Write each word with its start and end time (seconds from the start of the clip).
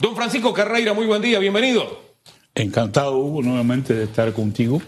Don 0.00 0.16
Francisco 0.16 0.52
Carreira, 0.52 0.94
muy 0.94 1.06
buen 1.06 1.20
día, 1.22 1.38
bienvenido. 1.38 2.00
Encantado, 2.54 3.18
Hugo, 3.18 3.42
nuevamente 3.42 3.94
de 3.94 4.04
estar 4.04 4.32
contigo. 4.32 4.80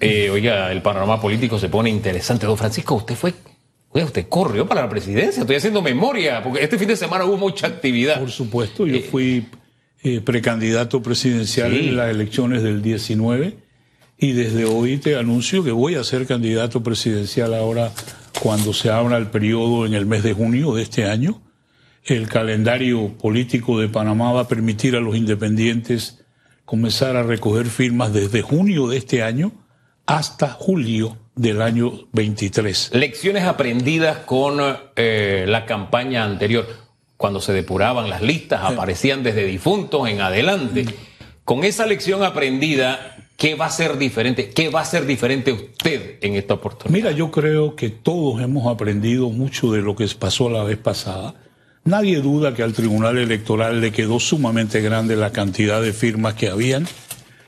Eh, 0.00 0.30
oiga, 0.30 0.72
el 0.72 0.82
panorama 0.82 1.20
político 1.20 1.58
se 1.58 1.68
pone 1.68 1.90
interesante. 1.90 2.46
Don 2.46 2.56
Francisco, 2.56 2.94
usted 2.94 3.14
fue, 3.14 3.34
oiga, 3.90 4.06
usted 4.06 4.26
corrió 4.28 4.66
para 4.66 4.82
la 4.82 4.88
presidencia. 4.88 5.42
Estoy 5.42 5.56
haciendo 5.56 5.82
memoria, 5.82 6.42
porque 6.42 6.62
este 6.64 6.78
fin 6.78 6.88
de 6.88 6.96
semana 6.96 7.24
hubo 7.24 7.36
mucha 7.36 7.66
actividad. 7.66 8.18
Por 8.18 8.30
supuesto, 8.30 8.86
yo 8.86 9.00
fui 9.10 9.46
eh, 10.02 10.20
precandidato 10.22 11.02
presidencial 11.02 11.72
Sí. 11.72 11.88
en 11.88 11.96
las 11.96 12.10
elecciones 12.10 12.62
del 12.62 12.82
19 12.82 13.56
y 14.18 14.32
desde 14.32 14.64
hoy 14.64 14.96
te 14.96 15.16
anuncio 15.16 15.62
que 15.62 15.72
voy 15.72 15.94
a 15.94 16.04
ser 16.04 16.26
candidato 16.26 16.82
presidencial 16.82 17.52
ahora 17.54 17.92
cuando 18.42 18.72
se 18.72 18.90
abra 18.90 19.18
el 19.18 19.26
periodo 19.26 19.84
en 19.86 19.92
el 19.94 20.06
mes 20.06 20.22
de 20.22 20.32
junio 20.32 20.74
de 20.74 20.82
este 20.82 21.04
año. 21.04 21.42
El 22.06 22.28
calendario 22.28 23.18
político 23.18 23.80
de 23.80 23.88
Panamá 23.88 24.30
va 24.30 24.42
a 24.42 24.48
permitir 24.48 24.94
a 24.94 25.00
los 25.00 25.16
independientes 25.16 26.24
comenzar 26.64 27.16
a 27.16 27.24
recoger 27.24 27.66
firmas 27.66 28.12
desde 28.12 28.42
junio 28.42 28.86
de 28.86 28.96
este 28.96 29.24
año 29.24 29.50
hasta 30.06 30.50
julio 30.50 31.18
del 31.34 31.60
año 31.60 32.06
23. 32.12 32.92
Lecciones 32.94 33.42
aprendidas 33.42 34.18
con 34.18 34.60
eh, 34.94 35.46
la 35.48 35.66
campaña 35.66 36.22
anterior. 36.22 36.68
Cuando 37.16 37.40
se 37.40 37.52
depuraban 37.52 38.08
las 38.08 38.22
listas, 38.22 38.60
aparecían 38.62 39.24
desde 39.24 39.44
difuntos 39.44 40.08
en 40.08 40.20
adelante. 40.20 40.84
Con 41.44 41.64
esa 41.64 41.86
lección 41.86 42.22
aprendida, 42.22 43.16
¿qué 43.36 43.56
va 43.56 43.66
a 43.66 43.70
ser 43.70 43.98
diferente? 43.98 44.50
¿Qué 44.50 44.68
va 44.68 44.82
a 44.82 44.84
ser 44.84 45.06
diferente 45.06 45.50
usted 45.50 46.18
en 46.20 46.36
esta 46.36 46.54
oportunidad? 46.54 46.96
Mira, 46.96 47.10
yo 47.10 47.32
creo 47.32 47.74
que 47.74 47.90
todos 47.90 48.40
hemos 48.40 48.72
aprendido 48.72 49.28
mucho 49.30 49.72
de 49.72 49.82
lo 49.82 49.96
que 49.96 50.06
pasó 50.16 50.48
la 50.48 50.62
vez 50.62 50.78
pasada. 50.78 51.34
Nadie 51.86 52.20
duda 52.20 52.52
que 52.52 52.64
al 52.64 52.72
Tribunal 52.72 53.16
Electoral 53.16 53.80
le 53.80 53.92
quedó 53.92 54.18
sumamente 54.18 54.80
grande 54.80 55.14
la 55.14 55.30
cantidad 55.30 55.80
de 55.80 55.92
firmas 55.92 56.34
que 56.34 56.48
habían, 56.48 56.84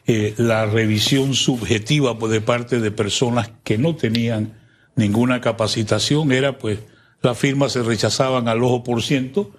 eh, 0.06 0.32
la 0.36 0.64
revisión 0.64 1.34
subjetiva 1.34 2.20
pues, 2.20 2.30
de 2.30 2.40
parte 2.40 2.78
de 2.78 2.92
personas 2.92 3.50
que 3.64 3.78
no 3.78 3.96
tenían 3.96 4.52
ninguna 4.94 5.40
capacitación 5.40 6.30
era 6.30 6.56
pues 6.56 6.78
las 7.20 7.36
firmas 7.36 7.72
se 7.72 7.82
rechazaban 7.82 8.46
al 8.46 8.62
ojo 8.62 8.84
por 8.84 9.02
ciento. 9.02 9.50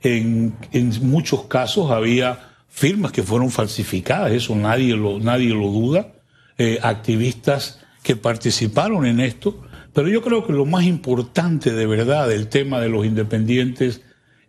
En, 0.00 0.56
en 0.72 0.90
muchos 1.08 1.44
casos 1.44 1.90
había 1.90 2.48
firmas 2.68 3.12
que 3.12 3.22
fueron 3.22 3.50
falsificadas, 3.50 4.32
eso 4.32 4.56
nadie 4.56 4.96
lo, 4.96 5.18
nadie 5.18 5.50
lo 5.50 5.68
duda. 5.68 6.14
Eh, 6.56 6.78
activistas 6.82 7.80
que 8.02 8.16
participaron 8.16 9.04
en 9.04 9.20
esto, 9.20 9.62
pero 9.92 10.08
yo 10.08 10.22
creo 10.22 10.46
que 10.46 10.54
lo 10.54 10.64
más 10.64 10.84
importante 10.84 11.72
de 11.72 11.86
verdad 11.86 12.28
del 12.28 12.48
tema 12.48 12.80
de 12.80 12.88
los 12.88 13.04
independientes 13.04 14.00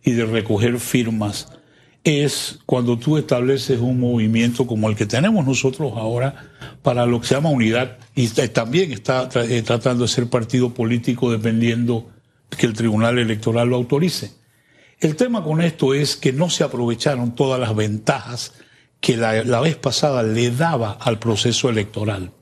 y 0.04 0.12
de 0.12 0.26
recoger 0.26 0.78
firmas 0.78 1.48
es 2.04 2.58
cuando 2.66 2.98
tú 2.98 3.16
estableces 3.16 3.80
un 3.80 3.98
movimiento 3.98 4.66
como 4.66 4.90
el 4.90 4.96
que 4.96 5.06
tenemos 5.06 5.46
nosotros 5.46 5.94
ahora 5.96 6.50
para 6.82 7.06
lo 7.06 7.20
que 7.20 7.26
se 7.26 7.34
llama 7.34 7.48
unidad 7.48 7.96
y 8.14 8.28
también 8.28 8.92
está 8.92 9.28
eh, 9.34 9.62
tratando 9.62 10.04
de 10.04 10.08
ser 10.08 10.28
partido 10.28 10.74
político 10.74 11.32
dependiendo 11.32 12.10
que 12.50 12.66
el 12.66 12.74
Tribunal 12.74 13.18
Electoral 13.18 13.70
lo 13.70 13.76
autorice. 13.76 14.32
El 15.00 15.16
tema 15.16 15.42
con 15.42 15.62
esto 15.62 15.94
es 15.94 16.16
que 16.16 16.32
no 16.32 16.50
se 16.50 16.62
aprovecharon 16.62 17.34
todas 17.34 17.58
las 17.58 17.74
ventajas 17.74 18.52
que 19.00 19.16
la, 19.16 19.42
la 19.42 19.60
vez 19.60 19.76
pasada 19.76 20.22
le 20.22 20.50
daba 20.50 20.92
al 20.92 21.18
proceso 21.18 21.70
electoral. 21.70 22.32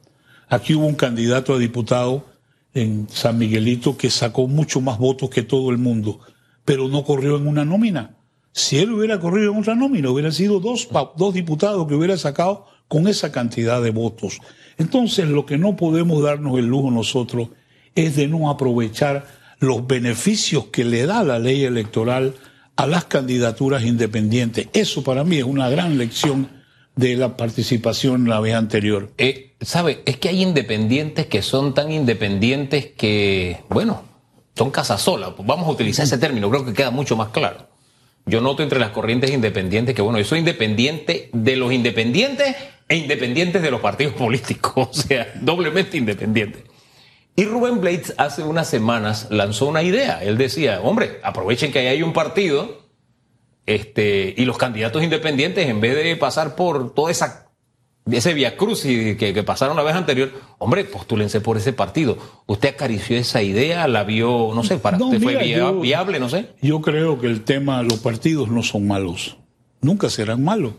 Aquí 0.48 0.74
hubo 0.74 0.86
un 0.86 0.96
candidato 0.96 1.54
a 1.54 1.58
diputado 1.58 2.26
en 2.74 3.08
San 3.10 3.38
Miguelito 3.38 3.96
que 3.96 4.10
sacó 4.10 4.48
mucho 4.48 4.80
más 4.80 4.98
votos 4.98 5.30
que 5.30 5.42
todo 5.42 5.70
el 5.70 5.78
mundo, 5.78 6.20
pero 6.64 6.88
no 6.88 7.04
corrió 7.04 7.36
en 7.36 7.46
una 7.46 7.64
nómina. 7.64 8.16
Si 8.52 8.78
él 8.78 8.92
hubiera 8.92 9.18
corrido 9.18 9.52
en 9.52 9.58
otra 9.58 9.74
nómina, 9.74 10.10
hubieran 10.10 10.32
sido 10.32 10.60
dos, 10.60 10.88
dos 11.16 11.34
diputados 11.34 11.86
que 11.88 11.94
hubiera 11.94 12.16
sacado 12.16 12.66
con 12.88 13.08
esa 13.08 13.32
cantidad 13.32 13.80
de 13.82 13.90
votos. 13.90 14.38
Entonces, 14.76 15.28
lo 15.28 15.46
que 15.46 15.58
no 15.58 15.76
podemos 15.76 16.22
darnos 16.22 16.58
el 16.58 16.66
lujo 16.66 16.90
nosotros 16.90 17.48
es 17.94 18.16
de 18.16 18.28
no 18.28 18.50
aprovechar 18.50 19.26
los 19.58 19.86
beneficios 19.86 20.66
que 20.66 20.84
le 20.84 21.06
da 21.06 21.24
la 21.24 21.38
ley 21.38 21.64
electoral 21.64 22.34
a 22.76 22.86
las 22.86 23.04
candidaturas 23.04 23.84
independientes. 23.84 24.68
Eso 24.72 25.04
para 25.04 25.24
mí 25.24 25.36
es 25.36 25.44
una 25.44 25.70
gran 25.70 25.98
lección 25.98 26.48
de 26.96 27.16
la 27.16 27.36
participación 27.36 28.28
la 28.28 28.40
vez 28.40 28.54
anterior. 28.54 29.12
Eh, 29.18 29.54
¿Sabe? 29.60 30.02
Es 30.04 30.16
que 30.18 30.28
hay 30.28 30.42
independientes 30.42 31.26
que 31.26 31.42
son 31.42 31.74
tan 31.74 31.92
independientes 31.92 32.86
que, 32.86 33.60
bueno, 33.70 34.02
son 34.54 34.70
casasolas. 34.70 35.30
Pues 35.36 35.46
vamos 35.46 35.66
a 35.66 35.70
utilizar 35.70 36.04
ese 36.04 36.18
término, 36.18 36.50
creo 36.50 36.64
que 36.64 36.72
queda 36.72 36.90
mucho 36.90 37.16
más 37.16 37.28
claro. 37.28 37.68
Yo 38.24 38.40
noto 38.40 38.62
entre 38.62 38.78
las 38.78 38.90
corrientes 38.90 39.30
independientes 39.30 39.94
que, 39.94 40.02
bueno, 40.02 40.18
yo 40.18 40.24
soy 40.24 40.40
independiente 40.40 41.28
de 41.32 41.56
los 41.56 41.72
independientes 41.72 42.54
e 42.88 42.96
independientes 42.96 43.62
de 43.62 43.70
los 43.70 43.80
partidos 43.80 44.14
políticos, 44.14 44.88
o 44.90 44.92
sea, 44.92 45.32
doblemente 45.40 45.96
independiente. 45.96 46.64
Y 47.34 47.46
Rubén 47.46 47.80
Blades 47.80 48.14
hace 48.18 48.42
unas 48.42 48.68
semanas 48.68 49.28
lanzó 49.30 49.66
una 49.66 49.82
idea. 49.82 50.22
Él 50.22 50.36
decía, 50.36 50.80
hombre, 50.82 51.18
aprovechen 51.22 51.72
que 51.72 51.78
ahí 51.78 51.86
hay 51.86 52.02
un 52.02 52.12
partido 52.12 52.82
este, 53.64 54.34
y 54.36 54.44
los 54.44 54.58
candidatos 54.58 55.02
independientes, 55.02 55.68
en 55.68 55.80
vez 55.80 55.96
de 55.96 56.14
pasar 56.16 56.54
por 56.56 56.94
toda 56.94 57.10
esa 57.10 57.51
ese 58.10 58.34
via 58.34 58.56
cruz 58.56 58.82
que, 58.82 59.16
que 59.16 59.42
pasaron 59.44 59.76
la 59.76 59.82
vez 59.82 59.94
anterior, 59.94 60.32
hombre, 60.58 60.84
postúlense 60.84 61.40
por 61.40 61.56
ese 61.56 61.72
partido. 61.72 62.18
¿Usted 62.46 62.70
acarició 62.70 63.16
esa 63.16 63.42
idea? 63.42 63.86
¿La 63.88 64.02
vio, 64.04 64.50
no 64.54 64.64
sé, 64.64 64.78
para 64.78 64.98
No, 64.98 65.06
usted 65.06 65.20
fue 65.22 65.32
mira, 65.34 65.44
via- 65.44 65.56
yo- 65.58 65.80
viable, 65.80 66.18
no 66.20 66.28
sé? 66.28 66.48
Yo 66.60 66.80
creo 66.80 67.20
que 67.20 67.28
el 67.28 67.42
tema, 67.44 67.82
los 67.82 68.00
partidos 68.00 68.48
no 68.50 68.62
son 68.62 68.86
malos. 68.88 69.36
Nunca 69.80 70.10
serán 70.10 70.42
malos. 70.42 70.72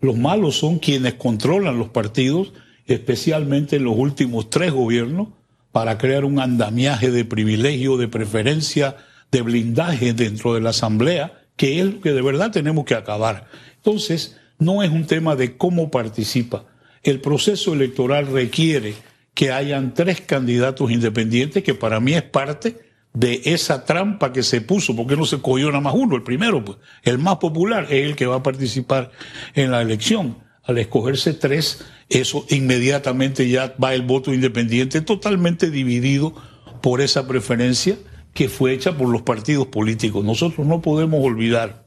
Los 0.00 0.16
malos 0.16 0.58
son 0.58 0.78
quienes 0.78 1.14
controlan 1.14 1.78
los 1.78 1.88
partidos, 1.88 2.52
especialmente 2.86 3.76
en 3.76 3.84
los 3.84 3.96
últimos 3.96 4.50
tres 4.50 4.72
gobiernos, 4.72 5.28
para 5.72 5.98
crear 5.98 6.24
un 6.24 6.38
andamiaje 6.38 7.10
de 7.10 7.24
privilegio, 7.24 7.96
de 7.96 8.06
preferencia, 8.08 8.96
de 9.32 9.42
blindaje 9.42 10.12
dentro 10.12 10.54
de 10.54 10.60
la 10.60 10.70
Asamblea, 10.70 11.42
que 11.56 11.80
es 11.80 11.86
lo 11.86 12.00
que 12.00 12.12
de 12.12 12.22
verdad 12.22 12.50
tenemos 12.52 12.84
que 12.84 12.94
acabar. 12.94 13.48
Entonces, 13.76 14.36
no 14.58 14.82
es 14.82 14.90
un 14.90 15.06
tema 15.06 15.36
de 15.36 15.56
cómo 15.56 15.90
participa. 15.90 16.66
El 17.02 17.20
proceso 17.20 17.74
electoral 17.74 18.26
requiere 18.26 18.94
que 19.34 19.52
hayan 19.52 19.94
tres 19.94 20.20
candidatos 20.20 20.90
independientes, 20.90 21.62
que 21.62 21.74
para 21.74 22.00
mí 22.00 22.14
es 22.14 22.22
parte 22.22 22.78
de 23.12 23.42
esa 23.44 23.84
trampa 23.84 24.32
que 24.32 24.42
se 24.42 24.60
puso, 24.60 24.96
porque 24.96 25.16
no 25.16 25.24
se 25.24 25.40
cogió 25.40 25.68
nada 25.68 25.80
más 25.80 25.94
uno, 25.94 26.16
el 26.16 26.22
primero, 26.22 26.64
pues, 26.64 26.78
el 27.02 27.18
más 27.18 27.36
popular 27.36 27.84
es 27.84 28.06
el 28.06 28.16
que 28.16 28.26
va 28.26 28.36
a 28.36 28.42
participar 28.42 29.10
en 29.54 29.70
la 29.70 29.82
elección. 29.82 30.38
Al 30.64 30.78
escogerse 30.78 31.34
tres, 31.34 31.84
eso 32.08 32.46
inmediatamente 32.48 33.48
ya 33.48 33.74
va 33.82 33.94
el 33.94 34.02
voto 34.02 34.32
independiente 34.32 35.00
totalmente 35.00 35.70
dividido 35.70 36.34
por 36.80 37.00
esa 37.00 37.28
preferencia 37.28 37.96
que 38.32 38.48
fue 38.48 38.72
hecha 38.72 38.96
por 38.96 39.08
los 39.08 39.22
partidos 39.22 39.68
políticos. 39.68 40.24
Nosotros 40.24 40.66
no 40.66 40.80
podemos 40.80 41.24
olvidar 41.24 41.83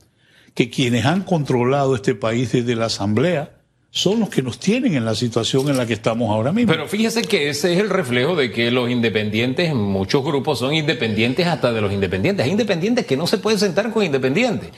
que 0.53 0.69
quienes 0.69 1.05
han 1.05 1.23
controlado 1.23 1.95
este 1.95 2.15
país 2.15 2.51
desde 2.51 2.75
la 2.75 2.85
Asamblea 2.85 3.53
son 3.91 4.19
los 4.19 4.29
que 4.29 4.41
nos 4.41 4.59
tienen 4.59 4.95
en 4.95 5.05
la 5.05 5.15
situación 5.15 5.69
en 5.69 5.77
la 5.77 5.85
que 5.87 5.93
estamos 5.93 6.29
ahora 6.29 6.51
mismo. 6.51 6.71
Pero 6.71 6.87
fíjese 6.87 7.23
que 7.23 7.49
ese 7.49 7.73
es 7.73 7.79
el 7.79 7.89
reflejo 7.89 8.35
de 8.35 8.51
que 8.51 8.69
los 8.69 8.89
independientes, 8.89 9.73
muchos 9.73 10.23
grupos 10.23 10.59
son 10.59 10.73
independientes 10.73 11.47
hasta 11.47 11.71
de 11.71 11.81
los 11.81 11.91
independientes. 11.91 12.45
Hay 12.45 12.51
independientes 12.51 13.05
que 13.05 13.17
no 13.17 13.25
se 13.27 13.37
pueden 13.37 13.59
sentar 13.59 13.91
con 13.91 14.03
independientes. 14.03 14.69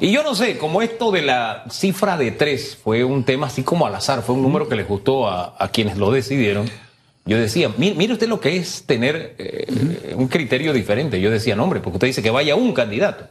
Y 0.00 0.10
yo 0.10 0.22
no 0.22 0.34
sé, 0.34 0.56
como 0.56 0.80
esto 0.80 1.10
de 1.10 1.20
la 1.22 1.64
cifra 1.70 2.16
de 2.16 2.30
tres 2.30 2.78
fue 2.82 3.04
un 3.04 3.24
tema 3.24 3.48
así 3.48 3.62
como 3.62 3.86
al 3.86 3.94
azar, 3.94 4.22
fue 4.22 4.36
un 4.36 4.42
número 4.42 4.66
que 4.68 4.76
les 4.76 4.88
gustó 4.88 5.28
a, 5.28 5.54
a 5.58 5.68
quienes 5.68 5.98
lo 5.98 6.10
decidieron. 6.10 6.66
Yo 7.26 7.38
decía, 7.38 7.70
"Mi- 7.76 7.92
mire 7.92 8.14
usted 8.14 8.26
lo 8.28 8.40
que 8.40 8.56
es 8.56 8.84
tener 8.86 9.34
eh, 9.38 10.14
un 10.16 10.28
criterio 10.28 10.72
diferente. 10.72 11.20
Yo 11.20 11.30
decía, 11.30 11.54
no, 11.56 11.64
hombre, 11.64 11.80
porque 11.80 11.96
usted 11.96 12.06
dice 12.06 12.22
que 12.22 12.30
vaya 12.30 12.54
un 12.54 12.72
candidato. 12.72 13.28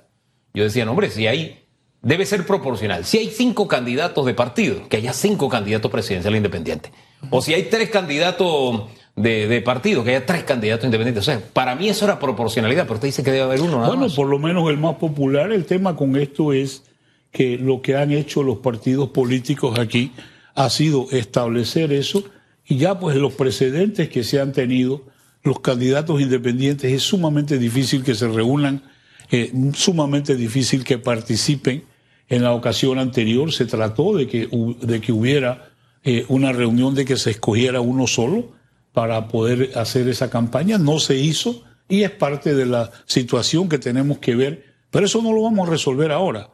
Yo 0.53 0.63
decía, 0.65 0.85
no, 0.85 0.91
hombre, 0.91 1.09
si 1.09 1.25
hay, 1.25 1.60
debe 2.01 2.25
ser 2.25 2.45
proporcional. 2.45 3.05
Si 3.05 3.17
hay 3.17 3.29
cinco 3.29 3.67
candidatos 3.67 4.25
de 4.25 4.33
partido, 4.33 4.87
que 4.89 4.97
haya 4.97 5.13
cinco 5.13 5.49
candidatos 5.49 5.91
presidenciales 5.91 6.37
independientes. 6.37 6.91
O 7.29 7.41
si 7.41 7.53
hay 7.53 7.63
tres 7.63 7.89
candidatos 7.89 8.83
de, 9.15 9.47
de 9.47 9.61
partido, 9.61 10.03
que 10.03 10.11
haya 10.15 10.25
tres 10.25 10.43
candidatos 10.43 10.85
independientes. 10.85 11.21
O 11.21 11.31
sea, 11.31 11.39
para 11.53 11.75
mí 11.75 11.89
eso 11.89 12.05
era 12.05 12.17
proporcionalidad, 12.19 12.83
pero 12.83 12.95
usted 12.95 13.09
dice 13.09 13.23
que 13.23 13.31
debe 13.31 13.43
haber 13.43 13.61
uno 13.61 13.77
nada 13.77 13.87
Bueno, 13.89 14.03
más. 14.03 14.15
por 14.15 14.27
lo 14.27 14.39
menos 14.39 14.69
el 14.69 14.77
más 14.77 14.95
popular, 14.95 15.51
el 15.51 15.65
tema 15.65 15.95
con 15.95 16.15
esto 16.15 16.53
es 16.53 16.83
que 17.31 17.57
lo 17.57 17.81
que 17.81 17.95
han 17.95 18.11
hecho 18.11 18.41
los 18.43 18.57
partidos 18.57 19.09
políticos 19.09 19.77
aquí 19.79 20.11
ha 20.55 20.69
sido 20.69 21.07
establecer 21.11 21.93
eso 21.93 22.23
y 22.65 22.77
ya 22.77 22.99
pues 22.99 23.15
los 23.15 23.33
precedentes 23.33 24.09
que 24.09 24.23
se 24.23 24.39
han 24.41 24.51
tenido, 24.53 25.03
los 25.43 25.59
candidatos 25.59 26.19
independientes, 26.19 26.91
es 26.91 27.03
sumamente 27.03 27.57
difícil 27.57 28.03
que 28.03 28.15
se 28.15 28.27
reúnan, 28.27 28.83
eh, 29.31 29.51
sumamente 29.73 30.35
difícil 30.35 30.83
que 30.83 30.97
participen. 30.97 31.83
En 32.31 32.43
la 32.43 32.53
ocasión 32.53 32.97
anterior 32.97 33.51
se 33.51 33.65
trató 33.65 34.15
de 34.15 34.25
que, 34.25 34.47
de 34.79 35.01
que 35.01 35.11
hubiera 35.11 35.69
eh, 36.05 36.23
una 36.29 36.53
reunión 36.53 36.95
de 36.95 37.03
que 37.03 37.17
se 37.17 37.31
escogiera 37.31 37.81
uno 37.81 38.07
solo 38.07 38.53
para 38.93 39.27
poder 39.27 39.71
hacer 39.75 40.07
esa 40.07 40.29
campaña. 40.29 40.77
No 40.77 40.99
se 40.99 41.17
hizo 41.17 41.61
y 41.89 42.03
es 42.03 42.11
parte 42.11 42.55
de 42.55 42.65
la 42.65 42.89
situación 43.05 43.67
que 43.67 43.79
tenemos 43.79 44.19
que 44.19 44.37
ver, 44.37 44.63
pero 44.91 45.07
eso 45.07 45.21
no 45.21 45.33
lo 45.33 45.41
vamos 45.41 45.67
a 45.67 45.71
resolver 45.71 46.13
ahora. 46.13 46.49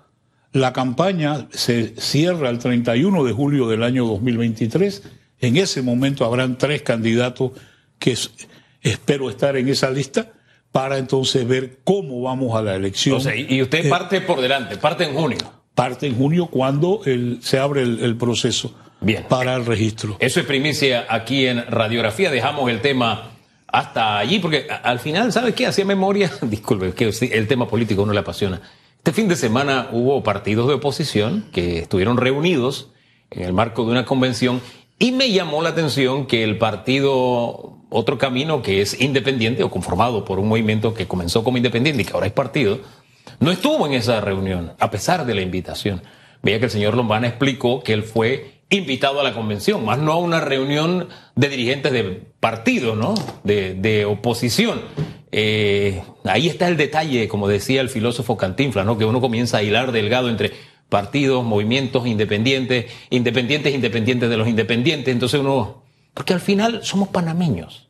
La 0.52 0.74
campaña 0.74 1.48
se 1.52 1.94
cierra 1.96 2.50
el 2.50 2.58
31 2.58 3.24
de 3.24 3.34
julio 3.34 3.68
del 3.68 3.84
año 3.84 4.08
2023. 4.08 5.04
En 5.42 5.58
ese 5.58 5.84
momento 5.84 6.26
habrán 6.26 6.58
tres 6.58 6.82
candidatos 6.82 7.52
que 8.00 8.18
espero 8.82 9.30
estar 9.30 9.56
en 9.56 9.70
esa 9.70 9.92
lista 9.92 10.34
para 10.72 10.98
entonces 10.98 11.48
ver 11.48 11.82
cómo 11.84 12.24
vamos 12.24 12.58
a 12.58 12.64
la 12.64 12.74
elección. 12.74 13.22
y 13.48 13.62
usted 13.62 13.86
eh, 13.86 13.90
parte 13.90 14.22
por 14.22 14.42
delante, 14.42 14.78
parte 14.78 15.04
en 15.04 15.14
junio. 15.14 15.57
Parte 15.78 16.08
en 16.08 16.18
junio 16.18 16.48
cuando 16.48 17.02
se 17.40 17.60
abre 17.60 17.84
el, 17.84 18.18
proceso 18.18 18.74
Bien. 19.00 19.28
para 19.30 19.54
el 19.54 19.64
registro. 19.64 20.18
Eso 20.18 20.40
es 20.40 20.46
primicia 20.48 21.06
aquí 21.08 21.46
en 21.46 21.64
Radiografía. 21.70 22.32
Dejamos 22.32 22.72
el 22.72 22.82
tema 22.82 23.30
hasta 23.68 24.18
allí, 24.18 24.40
porque 24.40 24.66
al 24.82 24.98
final, 24.98 25.32
¿sabe 25.32 25.54
qué? 25.54 25.68
Hacía 25.68 25.86
memoria, 25.86 26.32
disculpe, 26.42 26.94
que 26.94 27.14
el 27.32 27.48
tema 27.48 27.68
político 27.68 28.08
no 28.08 28.14
le 28.14 28.22
apasiona. 28.22 28.60
Este 28.98 29.14
fin 29.14 29.28
de 29.28 29.36
semana 29.36 29.90
hubo 29.92 30.24
partidos 30.24 30.68
de 30.68 30.74
oposición 30.74 31.46
que 31.52 31.78
estuvieron 31.78 32.18
reunidos 32.18 32.90
en 33.30 33.44
el 33.44 33.54
marco 33.54 33.86
de 33.86 33.92
una 33.92 34.04
convención 34.04 34.62
y 34.98 35.12
me 35.12 35.32
llamó 35.32 35.62
la 35.62 35.70
atención 35.70 36.26
que 36.26 36.44
el 36.44 36.58
partido, 36.58 37.78
otro 37.92 38.18
camino 38.18 38.64
que 38.64 38.82
es 38.82 39.00
independiente 39.00 39.62
o 39.62 39.70
conformado 39.70 40.26
por 40.26 40.40
un 40.40 40.48
movimiento 40.48 40.96
que 40.96 41.06
comenzó 41.06 41.44
como 41.44 41.58
independiente 41.58 42.02
y 42.02 42.06
que 42.06 42.14
ahora 42.14 42.26
es 42.26 42.34
partido, 42.34 42.80
no 43.40 43.52
estuvo 43.52 43.86
en 43.86 43.94
esa 43.94 44.22
reunión, 44.22 44.74
a 44.80 44.92
pesar 44.92 45.26
de 45.26 45.36
la 45.36 45.42
invitación. 45.42 46.02
Veía 46.42 46.60
que 46.60 46.66
el 46.66 46.72
señor 46.72 46.96
Lombana 46.96 47.28
explicó 47.28 47.84
que 47.84 47.94
él 47.94 48.04
fue 48.04 48.58
invitado 48.70 49.20
a 49.20 49.24
la 49.24 49.34
convención, 49.34 49.86
más 49.86 50.00
no 50.00 50.12
a 50.12 50.18
una 50.18 50.42
reunión 50.42 51.08
de 51.36 51.50
dirigentes 51.50 51.92
de 51.92 52.04
partido, 52.40 52.96
¿no? 52.96 53.16
De, 53.44 54.06
oposición. 54.06 54.82
Eh, 55.32 56.02
ahí 56.26 56.48
está 56.48 56.68
el 56.68 56.78
detalle, 56.78 57.28
como 57.28 57.48
decía 57.48 57.82
el 57.82 57.90
filósofo 57.90 58.38
Cantinfla, 58.38 58.84
¿no? 58.84 58.98
Que 58.98 59.06
uno 59.06 59.22
comienza 59.22 59.58
a 59.58 59.64
hilar 59.64 59.92
delgado 59.92 60.30
entre 60.30 60.54
partidos, 60.90 61.44
movimientos 61.44 62.08
independientes, 62.08 62.92
independientes, 63.10 63.74
independientes 63.74 64.30
de 64.30 64.38
los 64.38 64.48
independientes. 64.48 65.14
Entonces 65.14 65.40
uno, 65.40 65.84
porque 66.14 66.34
al 66.34 66.42
final 66.42 66.82
somos 66.84 67.10
panameños. 67.10 67.87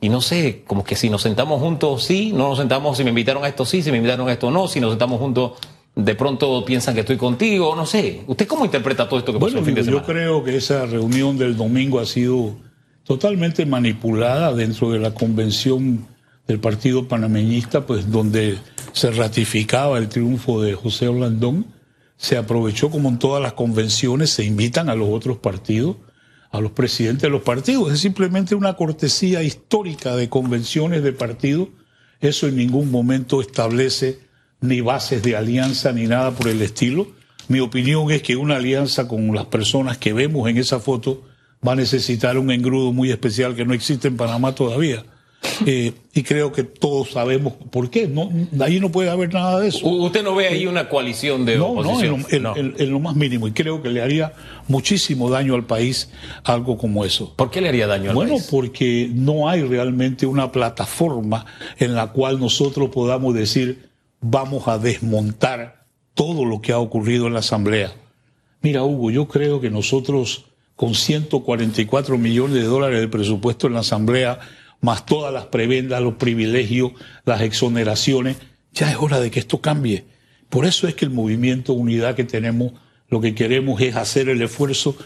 Y 0.00 0.08
no 0.08 0.20
sé, 0.20 0.64
como 0.66 0.84
que 0.84 0.96
si 0.96 1.08
nos 1.08 1.22
sentamos 1.22 1.60
juntos, 1.60 2.04
sí, 2.04 2.32
no 2.32 2.48
nos 2.48 2.58
sentamos, 2.58 2.96
si 2.96 3.04
me 3.04 3.10
invitaron 3.10 3.44
a 3.44 3.48
esto, 3.48 3.64
sí, 3.64 3.82
si 3.82 3.90
me 3.90 3.96
invitaron 3.98 4.28
a 4.28 4.32
esto, 4.32 4.50
no, 4.50 4.68
si 4.68 4.80
nos 4.80 4.90
sentamos 4.90 5.18
juntos, 5.18 5.52
de 5.94 6.14
pronto 6.14 6.64
piensan 6.64 6.94
que 6.94 7.00
estoy 7.00 7.16
contigo, 7.16 7.74
no 7.74 7.86
sé. 7.86 8.22
¿Usted 8.26 8.46
cómo 8.46 8.64
interpreta 8.64 9.08
todo 9.08 9.18
esto 9.18 9.32
que 9.32 9.38
pasó 9.38 9.58
el 9.58 9.64
fin 9.64 9.74
de 9.74 9.84
semana? 9.84 10.02
Yo 10.02 10.06
creo 10.06 10.44
que 10.44 10.56
esa 10.56 10.84
reunión 10.86 11.38
del 11.38 11.56
domingo 11.56 12.00
ha 12.00 12.06
sido 12.06 12.56
totalmente 13.04 13.64
manipulada 13.64 14.52
dentro 14.52 14.90
de 14.90 14.98
la 14.98 15.14
convención 15.14 16.06
del 16.46 16.60
Partido 16.60 17.08
Panameñista, 17.08 17.86
pues 17.86 18.10
donde 18.10 18.58
se 18.92 19.10
ratificaba 19.10 19.98
el 19.98 20.08
triunfo 20.08 20.60
de 20.60 20.74
José 20.74 21.08
Orlandón 21.08 21.74
se 22.16 22.36
aprovechó 22.36 22.90
como 22.90 23.08
en 23.08 23.18
todas 23.18 23.42
las 23.42 23.54
convenciones, 23.54 24.30
se 24.30 24.44
invitan 24.44 24.88
a 24.88 24.94
los 24.94 25.08
otros 25.10 25.38
partidos, 25.38 25.96
a 26.54 26.60
los 26.60 26.70
presidentes 26.70 27.22
de 27.22 27.30
los 27.30 27.42
partidos. 27.42 27.92
Es 27.92 27.98
simplemente 27.98 28.54
una 28.54 28.74
cortesía 28.74 29.42
histórica 29.42 30.14
de 30.14 30.28
convenciones 30.28 31.02
de 31.02 31.12
partidos. 31.12 31.70
Eso 32.20 32.46
en 32.46 32.54
ningún 32.54 32.92
momento 32.92 33.40
establece 33.40 34.20
ni 34.60 34.80
bases 34.80 35.24
de 35.24 35.34
alianza 35.34 35.92
ni 35.92 36.06
nada 36.06 36.30
por 36.30 36.46
el 36.46 36.62
estilo. 36.62 37.08
Mi 37.48 37.58
opinión 37.58 38.12
es 38.12 38.22
que 38.22 38.36
una 38.36 38.54
alianza 38.56 39.08
con 39.08 39.34
las 39.34 39.46
personas 39.46 39.98
que 39.98 40.12
vemos 40.12 40.48
en 40.48 40.56
esa 40.56 40.78
foto 40.78 41.24
va 41.66 41.72
a 41.72 41.76
necesitar 41.76 42.38
un 42.38 42.52
engrudo 42.52 42.92
muy 42.92 43.10
especial 43.10 43.56
que 43.56 43.64
no 43.64 43.74
existe 43.74 44.06
en 44.06 44.16
Panamá 44.16 44.54
todavía. 44.54 45.04
Eh, 45.66 45.92
y 46.12 46.22
creo 46.22 46.52
que 46.52 46.64
todos 46.64 47.10
sabemos 47.10 47.54
por 47.70 47.90
qué. 47.90 48.06
No, 48.06 48.30
ahí 48.60 48.80
no 48.80 48.90
puede 48.90 49.10
haber 49.10 49.32
nada 49.32 49.60
de 49.60 49.68
eso. 49.68 49.86
¿Usted 49.86 50.22
no 50.22 50.34
ve 50.34 50.48
ahí 50.48 50.66
una 50.66 50.88
coalición 50.88 51.44
de 51.44 51.58
oposición? 51.58 52.24
No, 52.42 52.54
en 52.56 52.90
lo, 52.90 53.00
más 53.00 53.16
mínimo. 53.16 53.46
Y 53.48 53.52
creo 53.52 53.82
que 53.82 53.90
le 53.90 54.02
haría 54.02 54.32
muchísimo 54.68 55.30
daño 55.30 55.54
al 55.54 55.64
país 55.64 56.10
algo 56.44 56.76
como 56.78 57.04
eso. 57.04 57.32
¿Por 57.36 57.50
qué 57.50 57.60
le 57.60 57.68
haría 57.68 57.86
daño 57.86 58.10
al 58.10 58.16
país? 58.16 58.30
Bueno, 58.30 58.44
porque 58.50 59.10
no 59.12 59.48
hay 59.48 59.62
realmente 59.62 60.26
una 60.26 60.50
plataforma 60.52 61.46
en 61.78 61.94
la 61.94 62.12
cual 62.12 62.40
nosotros 62.40 62.90
podamos 62.90 63.34
decir 63.34 63.90
vamos 64.20 64.68
a 64.68 64.78
desmontar 64.78 65.84
todo 66.14 66.44
lo 66.44 66.60
que 66.62 66.72
ha 66.72 66.78
ocurrido 66.78 67.26
en 67.26 67.34
la 67.34 67.40
Asamblea. 67.40 67.92
Mira, 68.62 68.82
Hugo, 68.82 69.10
yo 69.10 69.28
creo 69.28 69.60
que 69.60 69.70
nosotros 69.70 70.46
con 70.76 70.94
144 70.94 72.18
millones 72.18 72.54
de 72.54 72.64
dólares 72.64 73.00
de 73.00 73.08
presupuesto 73.08 73.66
en 73.66 73.74
la 73.74 73.80
Asamblea 73.80 74.40
más 74.84 75.06
todas 75.06 75.32
las 75.32 75.46
prebendas, 75.46 76.02
los 76.02 76.14
privilegios, 76.14 76.92
las 77.24 77.40
exoneraciones. 77.40 78.36
Ya 78.72 78.90
es 78.90 78.96
hora 78.96 79.18
de 79.18 79.30
que 79.30 79.40
esto 79.40 79.60
cambie. 79.60 80.04
Por 80.50 80.66
eso 80.66 80.86
es 80.86 80.94
que 80.94 81.06
el 81.06 81.10
movimiento 81.10 81.72
Unidad 81.72 82.14
que 82.14 82.24
tenemos, 82.24 82.74
lo 83.08 83.20
que 83.20 83.34
queremos 83.34 83.80
es 83.80 83.96
hacer 83.96 84.28
el 84.28 84.42
esfuerzo 84.42 84.96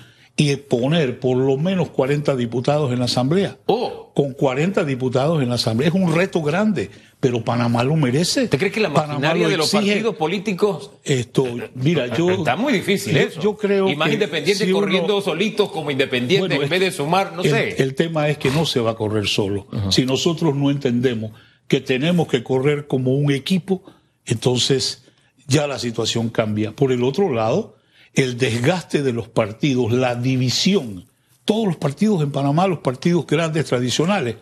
y 0.40 0.54
poner 0.54 1.18
por 1.18 1.36
lo 1.36 1.56
menos 1.56 1.90
40 1.90 2.36
diputados 2.36 2.92
en 2.92 3.00
la 3.00 3.06
Asamblea. 3.06 3.58
Oh. 3.66 4.12
Con 4.14 4.34
40 4.34 4.84
diputados 4.84 5.42
en 5.42 5.48
la 5.48 5.56
Asamblea 5.56 5.88
es 5.88 5.94
un 5.94 6.14
reto 6.14 6.42
grande, 6.42 6.90
pero 7.18 7.42
Panamá 7.42 7.82
lo 7.82 7.96
merece. 7.96 8.46
¿Te 8.46 8.56
crees 8.56 8.72
que 8.72 8.78
la 8.78 8.88
maquinaria 8.88 9.48
de 9.48 9.56
los 9.56 9.72
partidos 9.72 10.14
políticos? 10.14 10.92
Esto, 11.02 11.44
mira, 11.74 12.16
yo. 12.16 12.30
Está 12.38 12.54
muy 12.54 12.72
difícil 12.72 13.16
eso. 13.16 13.40
Yo 13.40 13.56
creo. 13.56 13.88
Y 13.88 13.96
más 13.96 14.12
independientes 14.12 14.72
corriendo 14.72 15.20
solitos 15.20 15.72
como 15.72 15.90
independientes 15.90 16.62
en 16.62 16.68
vez 16.68 16.80
de 16.80 16.92
sumar, 16.92 17.32
no 17.32 17.42
sé. 17.42 17.74
El 17.82 17.96
tema 17.96 18.28
es 18.28 18.38
que 18.38 18.50
no 18.52 18.64
se 18.64 18.78
va 18.78 18.92
a 18.92 18.94
correr 18.94 19.26
solo. 19.26 19.66
Si 19.90 20.06
nosotros 20.06 20.54
no 20.54 20.70
entendemos 20.70 21.32
que 21.66 21.80
tenemos 21.80 22.28
que 22.28 22.44
correr 22.44 22.86
como 22.86 23.16
un 23.16 23.32
equipo, 23.32 23.82
entonces 24.24 25.02
ya 25.48 25.66
la 25.66 25.80
situación 25.80 26.28
cambia. 26.28 26.70
Por 26.70 26.92
el 26.92 27.02
otro 27.02 27.32
lado, 27.32 27.77
el 28.18 28.36
desgaste 28.36 29.04
de 29.04 29.12
los 29.12 29.28
partidos, 29.28 29.92
la 29.92 30.16
división. 30.16 31.06
Todos 31.44 31.68
los 31.68 31.76
partidos 31.76 32.20
en 32.20 32.32
Panamá, 32.32 32.66
los 32.66 32.80
partidos 32.80 33.24
grandes 33.28 33.66
tradicionales, 33.66 34.34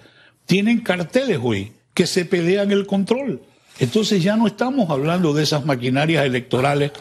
tienen 0.47 0.81
carteles 0.81 1.39
hoy 1.43 1.73
que 1.93 2.07
se 2.07 2.25
pelean 2.25 2.73
el 2.73 2.87
control. 2.87 3.43
Entonces 3.79 4.23
ya 4.23 4.35
no 4.39 4.47
estamos 4.47 4.89
hablando 4.89 5.35
de 5.35 5.43
esas 5.43 5.67
maquinarias 5.67 6.25
electorales 6.25 6.93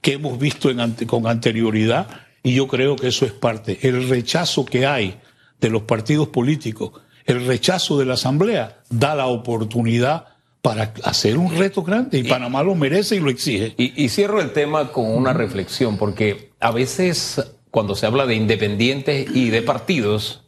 que 0.00 0.14
hemos 0.14 0.38
visto 0.38 0.70
con 1.06 1.26
anterioridad 1.26 2.08
y 2.42 2.54
yo 2.54 2.66
creo 2.66 2.96
que 2.96 3.08
eso 3.08 3.26
es 3.26 3.32
parte. 3.32 3.78
El 3.82 4.08
rechazo 4.08 4.64
que 4.64 4.86
hay 4.86 5.20
de 5.60 5.68
los 5.68 5.82
partidos 5.82 6.28
políticos, 6.28 6.92
el 7.26 7.44
rechazo 7.44 7.98
de 7.98 8.06
la 8.06 8.14
Asamblea, 8.14 8.80
da 8.88 9.14
la 9.14 9.26
oportunidad 9.26 10.28
para 10.62 10.94
hacer 11.02 11.36
un 11.36 11.54
reto 11.56 11.82
grande 11.82 12.18
y, 12.18 12.22
Panamá 12.22 12.62
lo 12.62 12.76
merece 12.76 13.16
y 13.16 13.20
lo 13.20 13.30
exige. 13.30 13.74
Y, 13.76 14.08
cierro 14.08 14.40
el 14.40 14.52
tema 14.52 14.92
con 14.92 15.10
una 15.10 15.32
reflexión, 15.32 15.98
porque 15.98 16.52
a 16.60 16.70
veces 16.70 17.42
cuando 17.72 17.96
se 17.96 18.06
habla 18.06 18.26
de 18.26 18.36
independientes 18.36 19.26
y 19.34 19.50
de 19.50 19.60
partidos, 19.62 20.44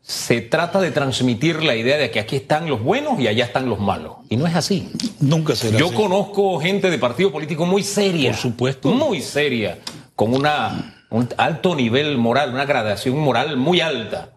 se 0.00 0.40
trata 0.40 0.80
de 0.80 0.90
transmitir 0.90 1.62
la 1.62 1.76
idea 1.76 1.98
de 1.98 2.10
que 2.10 2.20
aquí 2.20 2.36
están 2.36 2.68
los 2.68 2.82
buenos 2.82 3.20
y 3.20 3.28
allá 3.28 3.44
están 3.44 3.68
los 3.68 3.78
malos. 3.78 4.16
Y 4.30 4.36
no 4.36 4.46
es 4.46 4.54
así. 4.54 4.90
Nunca 5.20 5.54
será 5.54 5.78
Yo 5.78 5.92
conozco 5.92 6.58
gente 6.58 6.90
de 6.90 6.98
partido 6.98 7.30
político 7.30 7.66
muy 7.66 7.82
seria. 7.82 8.30
Por 8.30 8.40
supuesto. 8.40 8.92
Muy 8.92 9.20
seria, 9.20 9.78
con 10.14 10.32
una, 10.32 11.04
un 11.10 11.28
alto 11.36 11.74
nivel 11.74 12.16
moral, 12.16 12.54
una 12.54 12.64
gradación 12.64 13.18
moral 13.18 13.56
muy 13.58 13.80
alta 13.80 14.33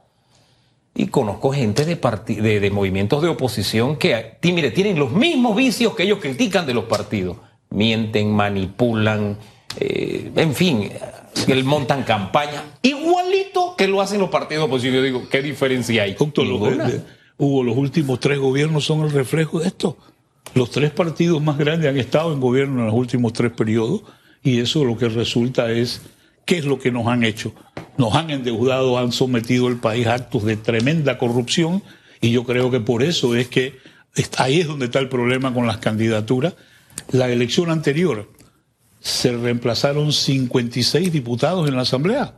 y 0.99 1.07
conozco 1.07 1.53
gente 1.53 1.85
de, 1.85 2.59
de, 2.59 2.71
movimientos 2.71 3.21
de 3.21 3.27
oposición 3.27 3.97
que, 3.97 4.39
mire, 4.41 4.71
tienen 4.71 4.97
los 4.97 5.11
mismos 5.11 5.55
vicios 5.55 5.93
que 5.93 6.01
ellos 6.01 6.17
critican 6.19 6.65
de 6.65 6.73
los 6.73 6.85
partidos. 6.85 7.37
Mienten, 7.69 8.31
manipulan, 8.31 9.37
eh, 9.79 10.31
en 10.35 10.55
fin, 10.55 10.89
montan 11.63 12.01
campaña 12.01 12.63
igualito 12.81 13.75
que 13.77 13.87
lo 13.87 14.01
hacen 14.01 14.19
los 14.19 14.31
partidos 14.31 14.63
de 14.63 14.65
oposición. 14.65 14.95
Yo 14.95 15.03
digo, 15.03 15.29
¿qué 15.29 15.43
diferencia 15.43 16.01
hay? 16.01 16.15
Hugo, 17.37 17.63
los 17.63 17.77
últimos 17.77 18.19
tres 18.19 18.39
gobiernos 18.39 18.83
son 18.83 19.01
el 19.01 19.11
reflejo 19.11 19.59
de 19.59 19.67
esto. 19.67 19.97
Los 20.55 20.71
tres 20.71 20.89
partidos 20.89 21.39
más 21.43 21.59
grandes 21.59 21.91
han 21.91 21.97
estado 21.97 22.33
en 22.33 22.39
gobierno 22.39 22.79
en 22.79 22.85
los 22.87 22.95
últimos 22.95 23.33
tres 23.33 23.51
periodos 23.51 24.01
y 24.41 24.61
eso 24.61 24.83
lo 24.83 24.97
que 24.97 25.09
resulta 25.09 25.69
es 25.69 26.01
¿Qué 26.47 26.57
es 26.57 26.65
lo 26.65 26.79
que 26.79 26.91
nos 26.93 27.05
han 27.07 27.25
hecho? 27.25 27.51
Nos 27.97 28.13
han 28.13 28.29
endeudado, 28.29 28.97
han 28.97 29.11
sometido 29.11 29.67
el 29.67 29.77
país 29.77 30.07
a 30.07 30.15
actos 30.15 30.43
de 30.45 30.55
tremenda 30.57 31.17
corrupción 31.17 31.83
y 32.21 32.31
yo 32.31 32.43
creo 32.43 32.71
que 32.71 32.79
por 32.79 33.03
eso 33.03 33.35
es 33.35 33.47
que 33.47 33.77
ahí 34.37 34.61
es 34.61 34.67
donde 34.67 34.85
está 34.85 34.99
el 34.99 35.09
problema 35.09 35.53
con 35.53 35.67
las 35.67 35.77
candidaturas. 35.77 36.53
La 37.11 37.29
elección 37.29 37.69
anterior 37.69 38.29
se 38.99 39.31
reemplazaron 39.35 40.11
56 40.11 41.11
diputados 41.11 41.67
en 41.67 41.75
la 41.75 41.83
Asamblea. 41.83 42.35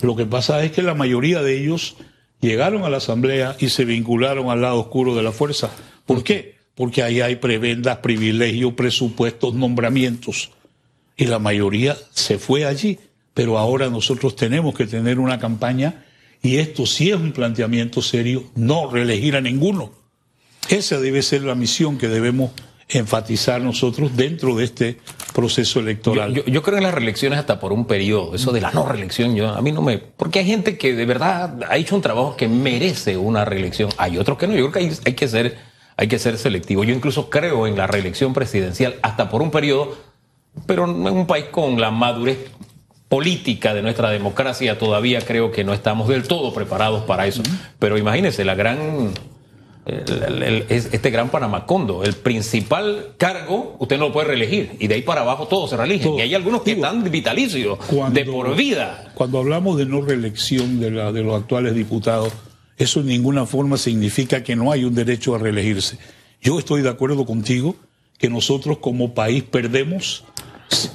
Lo 0.00 0.16
que 0.16 0.26
pasa 0.26 0.62
es 0.64 0.72
que 0.72 0.82
la 0.82 0.94
mayoría 0.94 1.42
de 1.42 1.60
ellos 1.60 1.96
llegaron 2.40 2.84
a 2.84 2.90
la 2.90 2.98
Asamblea 2.98 3.56
y 3.58 3.68
se 3.68 3.84
vincularon 3.84 4.50
al 4.50 4.62
lado 4.62 4.80
oscuro 4.80 5.14
de 5.14 5.22
la 5.22 5.32
fuerza. 5.32 5.70
¿Por 6.06 6.22
qué? 6.22 6.58
Porque 6.74 7.02
ahí 7.02 7.20
hay 7.20 7.36
prebendas, 7.36 7.98
privilegios, 7.98 8.74
presupuestos, 8.74 9.54
nombramientos. 9.54 10.50
Y 11.16 11.26
la 11.26 11.38
mayoría 11.38 11.96
se 12.12 12.38
fue 12.38 12.64
allí 12.64 12.98
pero 13.34 13.58
ahora 13.58 13.88
nosotros 13.90 14.36
tenemos 14.36 14.74
que 14.74 14.86
tener 14.86 15.18
una 15.18 15.38
campaña 15.38 16.04
y 16.42 16.56
esto 16.56 16.86
sí 16.86 17.10
es 17.10 17.16
un 17.16 17.32
planteamiento 17.32 18.02
serio, 18.02 18.44
no 18.54 18.90
reelegir 18.90 19.36
a 19.36 19.40
ninguno. 19.40 19.92
Esa 20.68 21.00
debe 21.00 21.22
ser 21.22 21.42
la 21.42 21.54
misión 21.54 21.98
que 21.98 22.08
debemos 22.08 22.52
enfatizar 22.88 23.60
nosotros 23.60 24.16
dentro 24.16 24.56
de 24.56 24.64
este 24.64 24.98
proceso 25.32 25.80
electoral. 25.80 26.42
Yo, 26.44 26.62
creo 26.62 26.78
en 26.78 26.84
las 26.84 26.94
reelecciones 26.94 27.38
hasta 27.38 27.60
por 27.60 27.72
un 27.72 27.86
periodo, 27.86 28.34
eso 28.34 28.52
de 28.52 28.60
la 28.60 28.72
no 28.72 28.84
reelección, 28.84 29.36
yo 29.36 29.48
a 29.48 29.62
mí 29.62 29.70
no 29.70 29.82
me... 29.82 29.98
Porque 29.98 30.40
hay 30.40 30.46
gente 30.46 30.76
que 30.76 30.94
de 30.94 31.06
verdad 31.06 31.60
ha 31.68 31.76
hecho 31.76 31.94
un 31.94 32.02
trabajo 32.02 32.36
que 32.36 32.48
merece 32.48 33.16
una 33.16 33.44
reelección, 33.44 33.90
hay 33.96 34.18
otros 34.18 34.38
que 34.38 34.48
no, 34.48 34.54
yo 34.54 34.70
creo 34.70 34.88
que 34.88 34.96
hay, 35.04 35.14
que 35.14 35.28
ser 35.28 35.58
hay 35.96 36.08
que 36.08 36.18
ser 36.18 36.38
selectivo. 36.38 36.82
Yo 36.82 36.94
incluso 36.94 37.28
creo 37.30 37.66
en 37.66 37.76
la 37.76 37.86
reelección 37.86 38.32
presidencial 38.32 38.96
hasta 39.02 39.28
por 39.28 39.42
un 39.42 39.50
periodo, 39.50 39.96
pero 40.66 40.84
en 40.84 41.06
un 41.06 41.26
país 41.26 41.46
con 41.50 41.80
la 41.80 41.90
madurez 41.90 42.38
política 43.10 43.74
de 43.74 43.82
nuestra 43.82 44.08
democracia 44.08 44.78
todavía 44.78 45.20
creo 45.20 45.50
que 45.50 45.64
no 45.64 45.74
estamos 45.74 46.08
del 46.08 46.22
todo 46.22 46.54
preparados 46.54 47.02
para 47.02 47.26
eso. 47.26 47.42
Pero 47.80 47.98
imagínense, 47.98 48.44
la 48.44 48.54
gran 48.54 49.12
este 49.84 51.10
gran 51.10 51.30
Panamacondo, 51.30 52.04
el 52.04 52.12
principal 52.12 53.14
cargo, 53.16 53.74
usted 53.80 53.98
no 53.98 54.08
lo 54.08 54.12
puede 54.12 54.28
reelegir. 54.28 54.76
Y 54.78 54.86
de 54.86 54.94
ahí 54.94 55.02
para 55.02 55.22
abajo 55.22 55.48
todos 55.48 55.70
se 55.70 55.76
reeligen. 55.76 56.14
Y 56.14 56.20
hay 56.20 56.34
algunos 56.34 56.62
que 56.62 56.72
están 56.72 57.02
vitalicios, 57.10 57.78
de 58.12 58.24
por 58.24 58.54
vida. 58.54 59.10
Cuando 59.14 59.38
hablamos 59.38 59.76
de 59.76 59.86
no 59.86 60.02
reelección 60.02 60.78
de, 60.78 60.92
la, 60.92 61.10
de 61.10 61.22
los 61.24 61.34
actuales 61.34 61.74
diputados, 61.74 62.32
eso 62.76 63.00
en 63.00 63.06
ninguna 63.06 63.44
forma 63.44 63.76
significa 63.76 64.44
que 64.44 64.54
no 64.54 64.70
hay 64.70 64.84
un 64.84 64.94
derecho 64.94 65.34
a 65.34 65.38
reelegirse. 65.38 65.98
Yo 66.40 66.60
estoy 66.60 66.82
de 66.82 66.90
acuerdo 66.90 67.26
contigo 67.26 67.74
que 68.18 68.28
nosotros 68.28 68.78
como 68.78 69.14
país 69.14 69.42
perdemos 69.42 70.24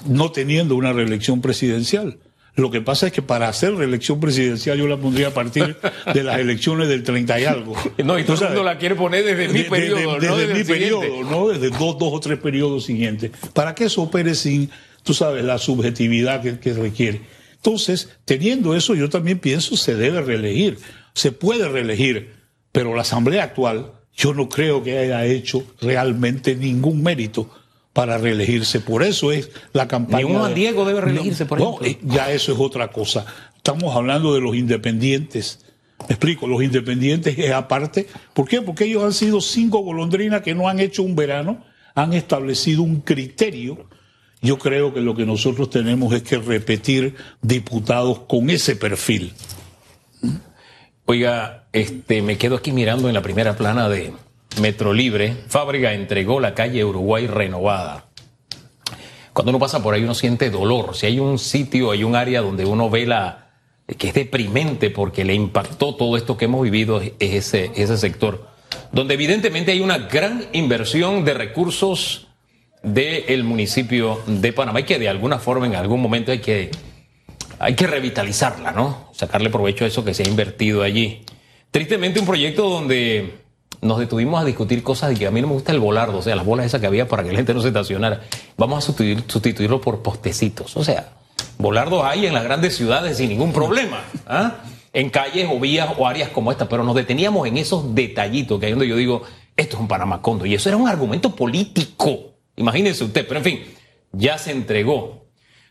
no 0.07 0.31
teniendo 0.31 0.75
una 0.75 0.93
reelección 0.93 1.41
presidencial. 1.41 2.17
Lo 2.55 2.71
que 2.71 2.79
pasa 2.79 3.07
es 3.07 3.13
que 3.13 3.21
para 3.21 3.49
hacer 3.49 3.75
reelección 3.75 4.21
presidencial 4.21 4.77
yo 4.77 4.87
la 4.87 4.97
pondría 4.97 5.27
a 5.27 5.33
partir 5.33 5.75
de 6.13 6.23
las 6.23 6.39
elecciones 6.39 6.87
del 6.87 7.03
30 7.03 7.39
y 7.39 7.45
algo. 7.45 7.75
No, 8.03 8.17
y 8.17 8.23
todo 8.23 8.41
el 8.41 8.47
mundo 8.47 8.63
la 8.63 8.77
quiere 8.77 8.95
poner 8.95 9.25
desde 9.25 9.49
mi 9.49 9.63
periodo, 9.63 10.13
desde, 10.15 10.27
no 10.27 10.37
desde, 10.37 10.53
mi 10.53 10.63
periodo, 10.63 11.23
no 11.29 11.47
desde 11.49 11.69
dos, 11.69 11.97
dos 11.97 12.13
o 12.13 12.19
tres 12.19 12.39
periodos 12.39 12.85
siguientes. 12.85 13.31
Para 13.53 13.75
que 13.75 13.85
eso 13.85 14.03
opere 14.03 14.35
sin, 14.35 14.69
tú 15.03 15.13
sabes, 15.13 15.43
la 15.43 15.57
subjetividad 15.57 16.41
que, 16.41 16.59
que 16.59 16.73
requiere. 16.73 17.21
Entonces, 17.55 18.09
teniendo 18.25 18.75
eso, 18.75 18.95
yo 18.95 19.09
también 19.09 19.39
pienso 19.39 19.75
se 19.75 19.95
debe 19.95 20.21
reelegir. 20.21 20.77
Se 21.13 21.31
puede 21.31 21.67
reelegir, 21.67 22.33
pero 22.71 22.95
la 22.95 23.01
Asamblea 23.01 23.43
actual 23.43 23.91
yo 24.15 24.33
no 24.33 24.47
creo 24.47 24.81
que 24.83 24.97
haya 24.97 25.25
hecho 25.25 25.65
realmente 25.81 26.55
ningún 26.55 27.03
mérito 27.03 27.49
para 27.95 28.17
reelegirse. 28.17 28.81
Por 28.81 29.03
eso 29.03 29.31
es 29.31 29.49
la 29.71 29.87
campaña. 29.87 30.27
Ni 30.27 30.35
un 30.35 30.53
Diego 30.53 30.83
debe 30.83 30.99
reelegirse, 30.99 31.45
por 31.45 31.61
ejemplo. 31.61 31.87
Eh, 31.87 31.97
ya 32.03 32.29
eso 32.29 32.51
es 32.51 32.59
otra 32.59 32.89
cosa. 32.89 33.25
Estamos 33.55 33.95
hablando 33.95 34.33
de 34.33 34.41
los 34.41 34.53
independientes. 34.53 35.63
Me 35.99 36.07
explico, 36.07 36.45
los 36.45 36.61
independientes 36.61 37.39
es 37.39 37.51
aparte. 37.53 38.05
¿Por 38.33 38.49
qué? 38.49 38.61
Porque 38.61 38.83
ellos 38.83 39.01
han 39.01 39.13
sido 39.13 39.39
cinco 39.39 39.79
golondrinas 39.79 40.41
que 40.41 40.53
no 40.53 40.67
han 40.67 40.81
hecho 40.81 41.03
un 41.03 41.15
verano, 41.15 41.63
han 41.95 42.11
establecido 42.11 42.81
un 42.81 42.99
criterio. 42.99 43.87
Yo 44.41 44.57
creo 44.57 44.93
que 44.93 44.99
lo 44.99 45.15
que 45.15 45.25
nosotros 45.25 45.69
tenemos 45.69 46.13
es 46.13 46.23
que 46.23 46.37
repetir 46.37 47.15
diputados 47.41 48.23
con 48.27 48.49
ese 48.49 48.75
perfil. 48.75 49.31
Oiga, 51.05 51.63
este, 51.71 52.21
me 52.21 52.37
quedo 52.37 52.57
aquí 52.57 52.73
mirando 52.73 53.07
en 53.07 53.13
la 53.13 53.21
primera 53.21 53.55
plana 53.55 53.87
de, 53.87 54.11
Metro 54.61 54.93
Libre, 54.93 55.35
Fábrica 55.47 55.93
entregó 55.93 56.39
la 56.39 56.53
calle 56.53 56.85
Uruguay 56.85 57.27
renovada. 57.27 58.05
Cuando 59.33 59.49
uno 59.49 59.59
pasa 59.59 59.83
por 59.83 59.93
ahí 59.93 60.03
uno 60.03 60.15
siente 60.15 60.49
dolor. 60.49 60.95
Si 60.95 61.05
hay 61.05 61.19
un 61.19 61.37
sitio, 61.39 61.91
hay 61.91 62.05
un 62.05 62.15
área 62.15 62.41
donde 62.41 62.65
uno 62.65 62.89
ve 62.89 63.05
la 63.05 63.45
que 63.97 64.07
es 64.07 64.13
deprimente 64.13 64.89
porque 64.89 65.23
le 65.23 65.33
impactó 65.33 65.95
todo 65.95 66.17
esto 66.17 66.37
que 66.37 66.45
hemos 66.45 66.63
vivido 66.63 67.01
es 67.01 67.13
ese, 67.19 67.71
ese 67.75 67.97
sector, 67.97 68.47
donde 68.91 69.13
evidentemente 69.13 69.71
hay 69.71 69.81
una 69.81 69.99
gran 69.99 70.45
inversión 70.53 71.23
de 71.23 71.35
recursos 71.35 72.27
del 72.81 73.43
municipio 73.43 74.21
de 74.25 74.53
Panamá 74.53 74.79
y 74.79 74.83
que 74.83 74.99
de 74.99 75.09
alguna 75.09 75.37
forma 75.39 75.65
en 75.65 75.75
algún 75.75 76.01
momento 76.01 76.31
hay 76.31 76.39
que, 76.39 76.71
hay 77.59 77.75
que 77.75 77.87
revitalizarla, 77.87 78.71
¿no? 78.71 79.09
Sacarle 79.13 79.49
provecho 79.49 79.85
a 79.85 79.87
eso 79.87 80.03
que 80.03 80.13
se 80.13 80.23
ha 80.23 80.27
invertido 80.27 80.81
allí. 80.81 81.23
Tristemente 81.71 82.19
un 82.19 82.25
proyecto 82.25 82.69
donde 82.69 83.44
nos 83.81 83.99
detuvimos 83.99 84.41
a 84.41 84.45
discutir 84.45 84.83
cosas 84.83 85.09
de 85.09 85.15
que 85.15 85.27
a 85.27 85.31
mí 85.31 85.41
no 85.41 85.47
me 85.47 85.53
gusta 85.53 85.71
el 85.71 85.79
volardo, 85.79 86.19
o 86.19 86.21
sea, 86.21 86.35
las 86.35 86.45
bolas 86.45 86.65
esas 86.65 86.81
que 86.81 86.87
había 86.87 87.07
para 87.07 87.23
que 87.23 87.29
la 87.29 87.37
gente 87.37 87.53
no 87.53 87.61
se 87.61 87.69
estacionara. 87.69 88.21
Vamos 88.57 88.83
a 88.83 88.93
sustituirlo 89.27 89.81
por 89.81 90.01
postecitos. 90.01 90.75
O 90.77 90.83
sea, 90.83 91.13
volardos 91.57 92.03
hay 92.03 92.25
en 92.25 92.33
las 92.33 92.43
grandes 92.43 92.75
ciudades 92.75 93.17
sin 93.17 93.29
ningún 93.29 93.53
problema. 93.53 94.01
¿ah? 94.27 94.57
En 94.93 95.09
calles 95.09 95.47
o 95.51 95.59
vías 95.59 95.89
o 95.97 96.07
áreas 96.07 96.29
como 96.29 96.51
esta, 96.51 96.69
pero 96.69 96.83
nos 96.83 96.95
deteníamos 96.95 97.47
en 97.47 97.57
esos 97.57 97.95
detallitos 97.95 98.59
que 98.59 98.67
hay 98.67 98.71
donde 98.71 98.87
yo 98.87 98.95
digo, 98.95 99.23
esto 99.57 99.75
es 99.75 99.81
un 99.81 99.87
Panamacondo. 99.87 100.45
Y 100.45 100.55
eso 100.55 100.69
era 100.69 100.77
un 100.77 100.87
argumento 100.87 101.35
político. 101.35 102.35
Imagínense 102.55 103.03
usted, 103.03 103.27
pero 103.27 103.39
en 103.39 103.43
fin, 103.43 103.63
ya 104.11 104.37
se 104.37 104.51
entregó. 104.51 105.25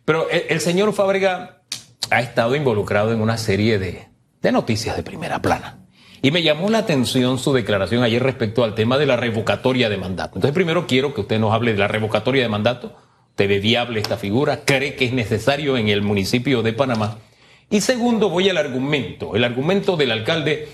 Pero 0.05 0.29
el, 0.31 0.61
señor 0.61 0.93
Fábrega 0.93 1.63
ha 2.11 2.21
estado 2.21 2.55
involucrado 2.57 3.13
en 3.13 3.21
una 3.21 3.39
serie 3.39 3.79
de 3.79 4.53
noticias 4.53 4.97
de 4.97 5.03
primera 5.03 5.41
plana. 5.41 5.84
Y 6.25 6.31
me 6.31 6.43
llamó 6.43 6.71
la 6.71 6.79
atención 6.79 7.39
su 7.39 7.53
declaración 7.53 8.03
ayer 8.03 8.23
respecto 8.23 8.65
al 8.65 8.75
tema 8.75 8.97
de 8.97 9.05
la 9.05 9.19
revocatoria 9.19 9.91
de 9.91 9.99
mandato. 9.99 10.37
Entonces, 10.37 10.55
primero 10.55 10.87
quiero 10.87 11.13
que 11.13 11.21
usted 11.21 11.39
nos 11.39 11.53
hable 11.53 11.73
de 11.73 11.79
la 11.79 11.87
revocatoria 11.87 12.43
de 12.43 12.49
mandato. 12.49 12.97
¿Te 13.35 13.47
ve 13.47 13.59
viable 13.59 14.01
esta 14.01 14.17
figura? 14.17 14.65
¿Cree 14.65 14.95
que 14.95 15.05
es 15.05 15.13
necesario 15.13 15.77
en 15.77 15.89
el 15.89 16.01
municipio 16.01 16.63
de 16.63 16.73
Panamá? 16.73 17.19
Y 17.69 17.83
segundo, 17.83 18.31
voy 18.31 18.49
al 18.49 18.57
argumento. 18.57 19.37
El 19.37 19.45
argumento 19.45 19.99
del 19.99 20.13
alcalde 20.13 20.69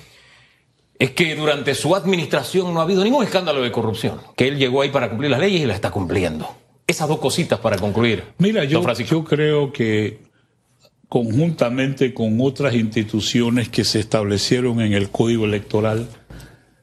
es 1.00 1.10
que 1.10 1.34
durante 1.34 1.74
su 1.74 1.96
administración 1.96 2.72
no 2.72 2.78
ha 2.78 2.84
habido 2.84 3.02
ningún 3.02 3.24
escándalo 3.24 3.60
de 3.62 3.72
corrupción, 3.72 4.20
que 4.36 4.46
él 4.46 4.56
llegó 4.56 4.82
ahí 4.82 4.90
para 4.90 5.08
cumplir 5.08 5.32
las 5.32 5.40
leyes 5.40 5.62
y 5.62 5.66
las 5.66 5.74
está 5.74 5.90
cumpliendo. 5.90 6.48
Esas 6.86 7.08
dos 7.08 7.18
cositas 7.18 7.58
para 7.58 7.76
concluir. 7.76 8.22
Mira, 8.38 8.62
yo, 8.62 8.86
yo 8.94 9.24
creo 9.24 9.72
que 9.72 10.29
conjuntamente 11.10 12.14
con 12.14 12.38
otras 12.40 12.72
instituciones 12.74 13.68
que 13.68 13.82
se 13.82 13.98
establecieron 13.98 14.80
en 14.80 14.92
el 14.92 15.10
Código 15.10 15.44
Electoral. 15.44 16.08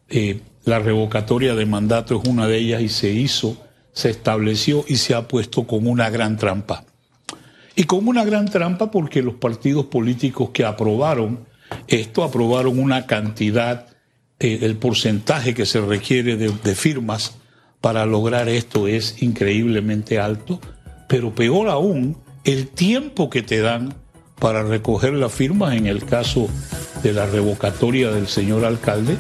Eh, 0.10 0.42
la 0.66 0.80
revocatoria 0.80 1.56
de 1.56 1.66
mandato 1.66 2.22
es 2.22 2.28
una 2.28 2.46
de 2.46 2.58
ellas 2.58 2.82
y 2.82 2.90
se 2.90 3.10
hizo, 3.10 3.58
se 3.94 4.10
estableció 4.10 4.84
y 4.86 4.98
se 4.98 5.16
ha 5.16 5.30
puesto 5.30 5.66
con 5.66 5.88
una 5.88 6.10
gran 6.10 6.36
trampa. 6.36 6.84
Y 7.74 7.86
con 7.86 8.06
una 8.06 8.26
gran 8.26 8.50
trampa 8.50 8.92
porque 8.92 9.24
los 9.24 9.36
partidos 9.36 9.86
políticos 9.86 10.50
que 10.50 10.66
aprobaron 10.66 11.48
esto 11.88 12.24
aprobaron 12.24 12.80
una 12.80 13.06
cantidad, 13.06 13.88
eh, 14.40 14.60
el 14.62 14.76
porcentaje 14.76 15.54
que 15.54 15.66
se 15.66 15.80
requiere 15.80 16.36
de, 16.36 16.50
de 16.50 16.76
firmas 16.76 17.38
para 17.80 18.06
lograr 18.06 18.50
esto 18.50 18.90
es 18.90 19.22
increíblemente 19.24 20.20
alto, 20.20 20.60
pero 21.08 21.34
peor 21.34 21.70
aún, 21.70 22.18
el 22.44 22.68
tiempo 22.68 23.30
que 23.30 23.42
te 23.42 23.62
dan 23.62 23.94
para 24.40 24.64
recoger 24.64 25.14
las 25.14 25.34
firmas 25.34 25.76
en 25.76 25.88
el 25.88 26.06
caso 26.06 26.48
de 27.04 27.14
la 27.14 27.26
revocatoria 27.26 28.12
del 28.12 28.28
señor 28.28 28.66
alcalde, 28.66 29.18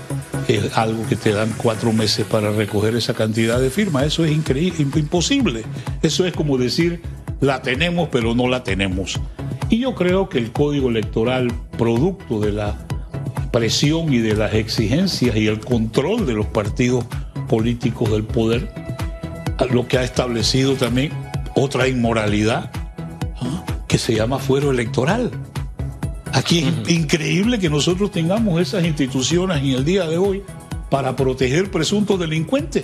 es 0.47 0.77
algo 0.77 1.05
que 1.07 1.15
te 1.15 1.31
dan 1.31 1.53
cuatro 1.57 1.91
meses 1.91 2.25
para 2.25 2.51
recoger 2.51 2.95
esa 2.95 3.13
cantidad 3.13 3.59
de 3.59 3.69
firmas. 3.69 4.05
Eso 4.05 4.25
es 4.25 4.31
increíble, 4.31 4.87
imposible. 4.95 5.63
Eso 6.01 6.25
es 6.25 6.33
como 6.33 6.57
decir, 6.57 7.01
la 7.41 7.61
tenemos 7.61 8.09
pero 8.11 8.33
no 8.35 8.47
la 8.47 8.63
tenemos. 8.63 9.19
Y 9.69 9.79
yo 9.79 9.95
creo 9.95 10.29
que 10.29 10.37
el 10.37 10.51
código 10.51 10.89
electoral, 10.89 11.51
producto 11.77 12.39
de 12.39 12.53
la 12.53 12.77
presión 13.51 14.13
y 14.13 14.19
de 14.19 14.35
las 14.35 14.53
exigencias 14.53 15.35
y 15.35 15.47
el 15.47 15.59
control 15.59 16.25
de 16.25 16.33
los 16.33 16.45
partidos 16.45 17.05
políticos 17.49 18.11
del 18.11 18.23
poder, 18.23 18.71
lo 19.71 19.87
que 19.87 19.97
ha 19.97 20.03
establecido 20.03 20.75
también 20.75 21.11
otra 21.55 21.87
inmoralidad 21.87 22.71
que 23.97 24.03
se 24.03 24.13
llama 24.13 24.37
fuero 24.37 24.69
electoral. 24.69 25.31
Aquí 26.31 26.59
es 26.59 26.91
increíble 26.91 27.57
que 27.57 27.67
nosotros 27.67 28.11
tengamos 28.11 28.61
esas 28.61 28.85
instituciones 28.85 29.57
en 29.57 29.69
el 29.69 29.85
día 29.85 30.05
de 30.05 30.19
hoy 30.19 30.43
para 30.91 31.15
proteger 31.15 31.71
presuntos 31.71 32.19
delincuentes. 32.19 32.83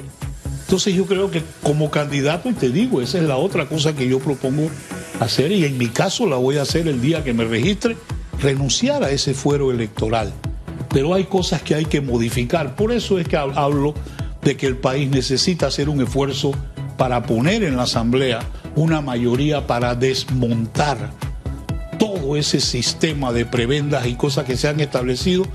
Entonces 0.62 0.96
yo 0.96 1.06
creo 1.06 1.30
que 1.30 1.44
como 1.62 1.92
candidato, 1.92 2.50
y 2.50 2.54
te 2.54 2.70
digo, 2.70 3.00
esa 3.00 3.20
es 3.20 3.26
la 3.26 3.38
otra 3.38 3.68
cosa 3.68 3.96
que 3.96 4.10
yo 4.10 4.18
propongo 4.18 4.72
hacer, 5.20 5.52
y 5.52 5.66
en 5.66 5.78
mi 5.78 5.90
caso 5.90 6.26
la 6.26 6.38
voy 6.38 6.58
a 6.58 6.64
hacer 6.64 6.88
el 6.88 7.00
día 7.00 7.24
que 7.24 7.32
me 7.32 7.46
registre, 7.46 7.96
renunciar 8.42 9.04
a 9.04 9.12
ese 9.12 9.36
fuero 9.36 9.70
electoral. 9.70 10.34
Pero 10.90 11.14
hay 11.14 11.26
cosas 11.26 11.62
que 11.62 11.76
hay 11.76 11.86
que 11.86 12.02
modificar. 12.02 12.76
Por 12.76 12.92
eso 12.92 13.20
es 13.20 13.28
que 13.28 13.38
hablo 13.38 13.94
de 14.42 14.58
que 14.58 14.66
el 14.66 14.78
país 14.78 15.12
necesita 15.12 15.68
hacer 15.68 15.90
un 15.90 16.02
esfuerzo 16.02 16.54
para 16.98 17.24
poner 17.24 17.64
en 17.64 17.78
la 17.78 17.84
Asamblea 17.84 18.40
una 18.76 19.02
mayoría 19.02 19.68
para 19.68 19.96
desmontar 19.96 21.12
todo 22.00 22.36
ese 22.36 22.60
sistema 22.60 23.32
de 23.32 23.46
prebendas 23.46 24.08
y 24.08 24.16
cosas 24.16 24.46
que 24.46 24.58
se 24.58 24.68
han 24.68 24.80
establecido 24.80 25.46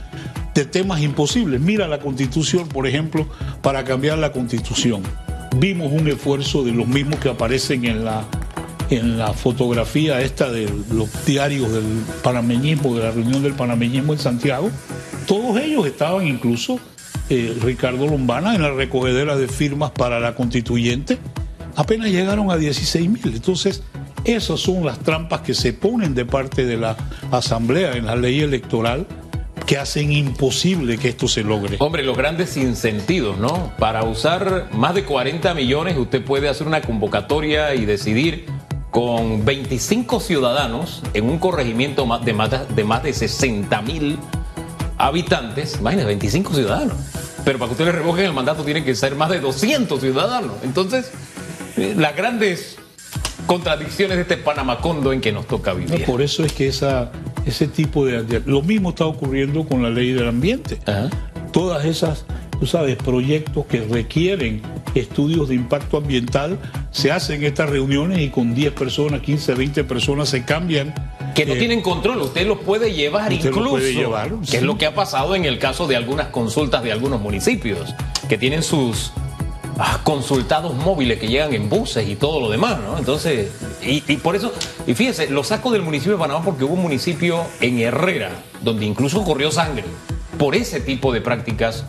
de 0.54 0.64
temas 0.64 1.00
imposibles. 1.00 1.61
Mira 1.61 1.87
la 1.88 2.00
constitución, 2.00 2.68
por 2.68 2.87
ejemplo, 2.87 3.26
para 3.62 3.85
cambiar 3.85 4.18
la 4.18 4.33
constitución. 4.33 5.02
Vimos 5.57 5.92
un 5.92 6.09
esfuerzo 6.09 6.64
de 6.64 6.73
los 6.73 6.87
mismos 6.87 7.21
que 7.21 7.28
aparecen 7.28 7.85
en 7.85 8.04
la, 8.04 8.25
en 8.90 9.18
la 9.18 9.33
fotografía 9.33 10.21
esta 10.21 10.50
de 10.50 10.68
los 10.90 11.25
diarios 11.25 11.73
del 11.73 11.85
panameñismo, 12.23 12.95
de 12.95 13.04
la 13.04 13.11
reunión 13.11 13.42
del 13.42 13.54
panameñismo 13.54 14.12
en 14.12 14.18
Santiago. 14.18 14.71
Todos 15.26 15.61
ellos 15.61 15.87
estaban 15.87 16.26
incluso 16.26 16.80
eh, 17.30 17.56
Ricardo 17.62 18.06
Lombana 18.06 18.54
en 18.54 18.62
la 18.62 18.70
recogedera 18.70 19.37
de 19.37 19.49
firmas 19.49 19.90
para 19.90 20.20
la 20.20 20.35
constituyente, 20.35 21.18
apenas 21.76 22.11
llegaron 22.11 22.50
a 22.50 22.56
16 22.56 23.08
mil. 23.08 23.35
Entonces, 23.35 23.82
esas 24.25 24.61
son 24.61 24.85
las 24.85 24.99
trampas 25.00 25.40
que 25.40 25.54
se 25.54 25.73
ponen 25.73 26.14
de 26.14 26.25
parte 26.25 26.64
de 26.64 26.76
la 26.76 26.97
Asamblea 27.30 27.92
en 27.92 28.06
la 28.06 28.16
ley 28.16 28.40
electoral 28.40 29.06
que 29.66 29.76
hacen 29.76 30.12
imposible 30.12 30.97
que 30.97 31.08
esto 31.08 31.28
se 31.28 31.42
logre. 31.42 31.76
Hombre, 31.80 32.02
los 32.02 32.16
grandes 32.16 32.50
sinsentidos, 32.50 33.38
¿no? 33.38 33.73
Para 33.78 34.04
usar 34.04 34.68
más 34.73 34.94
de 34.94 35.04
40 35.04 35.52
millones, 35.52 35.97
usted 35.99 36.25
puede 36.25 36.49
hacer 36.49 36.66
una 36.66 36.80
convocatoria 36.80 37.75
y 37.75 37.85
decidir 37.85 38.47
con 38.90 39.44
25 39.44 40.20
ciudadanos 40.20 41.02
en 41.12 41.28
un 41.28 41.38
corregimiento 41.38 42.08
de 42.25 42.32
más 42.32 42.50
de, 42.50 42.85
de 43.02 43.12
60 43.12 43.82
mil 43.82 44.18
habitantes. 44.97 45.76
Imagínense, 45.78 46.06
25 46.06 46.54
ciudadanos. 46.54 46.97
Pero 47.45 47.59
para 47.59 47.68
que 47.68 47.73
usted 47.73 47.85
le 47.87 47.92
revoquen 47.92 48.25
el 48.25 48.33
mandato 48.33 48.64
tienen 48.64 48.85
que 48.85 48.95
ser 48.95 49.14
más 49.14 49.30
de 49.30 49.40
200 49.40 50.00
ciudadanos. 50.00 50.57
Entonces, 50.62 51.11
eh, 51.76 51.95
las 51.97 52.16
grandes 52.16 52.76
contradicciones 53.47 54.16
de 54.16 54.23
este 54.23 54.37
Panamacondo 54.37 55.12
en 55.12 55.21
que 55.21 55.33
nos 55.33 55.47
toca 55.47 55.73
vivir. 55.73 56.04
por 56.04 56.21
eso 56.21 56.45
es 56.45 56.52
que 56.52 56.68
esa, 56.68 57.11
ese 57.47 57.66
tipo 57.66 58.04
de... 58.04 58.42
Lo 58.45 58.62
mismo 58.62 58.90
está 58.90 59.07
ocurriendo 59.07 59.66
con 59.66 59.83
la 59.83 59.90
ley 59.90 60.12
del 60.12 60.28
ambiente. 60.28 60.78
Todas 61.52 61.87
esas, 61.87 62.26
tú 62.61 62.66
sabes, 62.66 62.97
proyectos 62.97 63.64
que 63.66 63.80
requieren 63.80 64.61
estudios 64.95 65.49
de 65.49 65.54
impacto 65.54 65.97
ambiental, 65.97 66.59
se 66.90 67.11
hacen 67.11 67.42
estas 67.45 67.71
reuniones 67.71 68.18
y 68.21 68.28
con 68.28 68.54
10 68.54 68.73
personas, 68.73 69.23
15, 69.23 69.54
20 69.54 69.85
personas 69.85 70.28
se 70.28 70.45
cambian. 70.45 70.95
Que 71.45 71.47
no 71.47 71.59
tienen 71.59 71.83
control, 71.83 72.23
usted 72.23 72.47
los 72.47 72.59
puede 72.59 72.92
llevar 72.92 73.33
incluso. 73.33 73.71
puede 73.71 73.95
llevar, 73.95 74.33
que 74.49 74.57
es 74.57 74.62
lo 74.62 74.76
que 74.76 74.87
ha 74.87 74.95
pasado 74.95 75.35
en 75.35 75.45
el 75.45 75.59
caso 75.59 75.87
de 75.87 75.97
algunas 75.97 76.28
consultas 76.28 76.83
de 76.83 76.92
algunos 76.92 77.21
municipios, 77.21 77.95
que 78.28 78.37
tienen 78.38 78.62
sus 78.62 79.12
Ah, 79.80 80.00
consultados 80.02 80.75
móviles 80.75 81.21
que 81.21 81.28
llegan 81.28 81.54
en 81.54 81.68
buses 81.68 82.09
y 82.09 82.16
todo 82.16 82.40
lo 82.40 82.50
demás, 82.50 82.80
¿no? 82.80 82.99
Entonces, 82.99 83.52
y, 83.80 84.00
por 84.16 84.35
eso, 84.35 84.52
y 84.88 84.95
fíjese, 84.95 85.30
lo 85.30 85.45
saco 85.45 85.71
del 85.71 85.83
municipio 85.83 86.14
de 86.14 86.18
Panamá 86.18 86.45
porque 86.45 86.64
hubo 86.64 86.75
un 86.75 86.83
municipio 86.83 87.45
en 87.61 87.78
Herrera 87.78 88.30
donde 88.61 88.87
incluso 88.87 89.23
corrió 89.23 89.52
sangre 89.52 89.85
por 90.37 90.57
ese 90.57 90.80
tipo 90.80 91.12
de 91.12 91.21
prácticas 91.21 91.85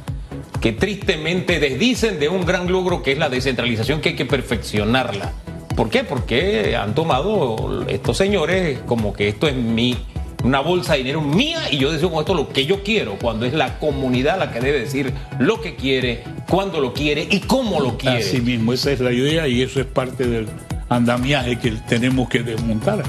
que 0.61 0.71
tristemente 0.71 1.59
desdicen 1.59 2.19
de 2.19 2.29
un 2.29 2.45
gran 2.45 2.71
logro 2.71 3.01
que 3.01 3.13
es 3.13 3.17
la 3.17 3.27
descentralización 3.27 4.01
que 4.01 4.09
hay 4.09 4.15
que 4.15 4.25
perfeccionarla. 4.25 5.33
¿Por 5.79 5.89
qué? 5.89 6.03
Porque 6.03 6.75
han 6.75 6.93
tomado 6.93 7.85
estos 7.87 8.17
señores 8.17 8.79
como 8.85 9.13
que 9.13 9.29
esto 9.29 9.47
es 9.47 9.55
mi 9.55 9.95
una 10.43 10.59
bolsa 10.59 10.91
de 10.91 10.97
dinero 10.97 11.21
mía 11.21 11.71
y 11.71 11.77
yo 11.77 11.89
decido 11.89 12.11
con 12.11 12.19
esto 12.19 12.33
lo 12.33 12.49
que 12.49 12.65
yo 12.65 12.83
quiero, 12.83 13.17
cuando 13.17 13.45
es 13.45 13.53
la 13.53 13.79
comunidad 13.79 14.37
la 14.37 14.51
que 14.51 14.59
debe 14.59 14.81
decir 14.81 15.13
lo 15.39 15.61
que 15.61 15.77
quiere, 15.77 16.25
cuándo 16.49 16.81
lo 16.81 16.91
quiere 16.91 17.25
y 17.31 17.39
cómo 17.39 17.79
lo 17.79 17.97
quiere. 17.97 18.17
Así 18.17 18.41
mismo, 18.41 18.73
esa 18.73 18.91
es 18.91 18.99
la 18.99 19.13
idea 19.13 19.47
y 19.47 19.61
eso 19.61 19.79
es 19.79 19.85
parte 19.85 20.27
del 20.27 20.49
andamiaje 20.89 21.57
que 21.57 21.71
tenemos 21.87 22.27
que 22.27 22.43
desmontar. 22.43 23.01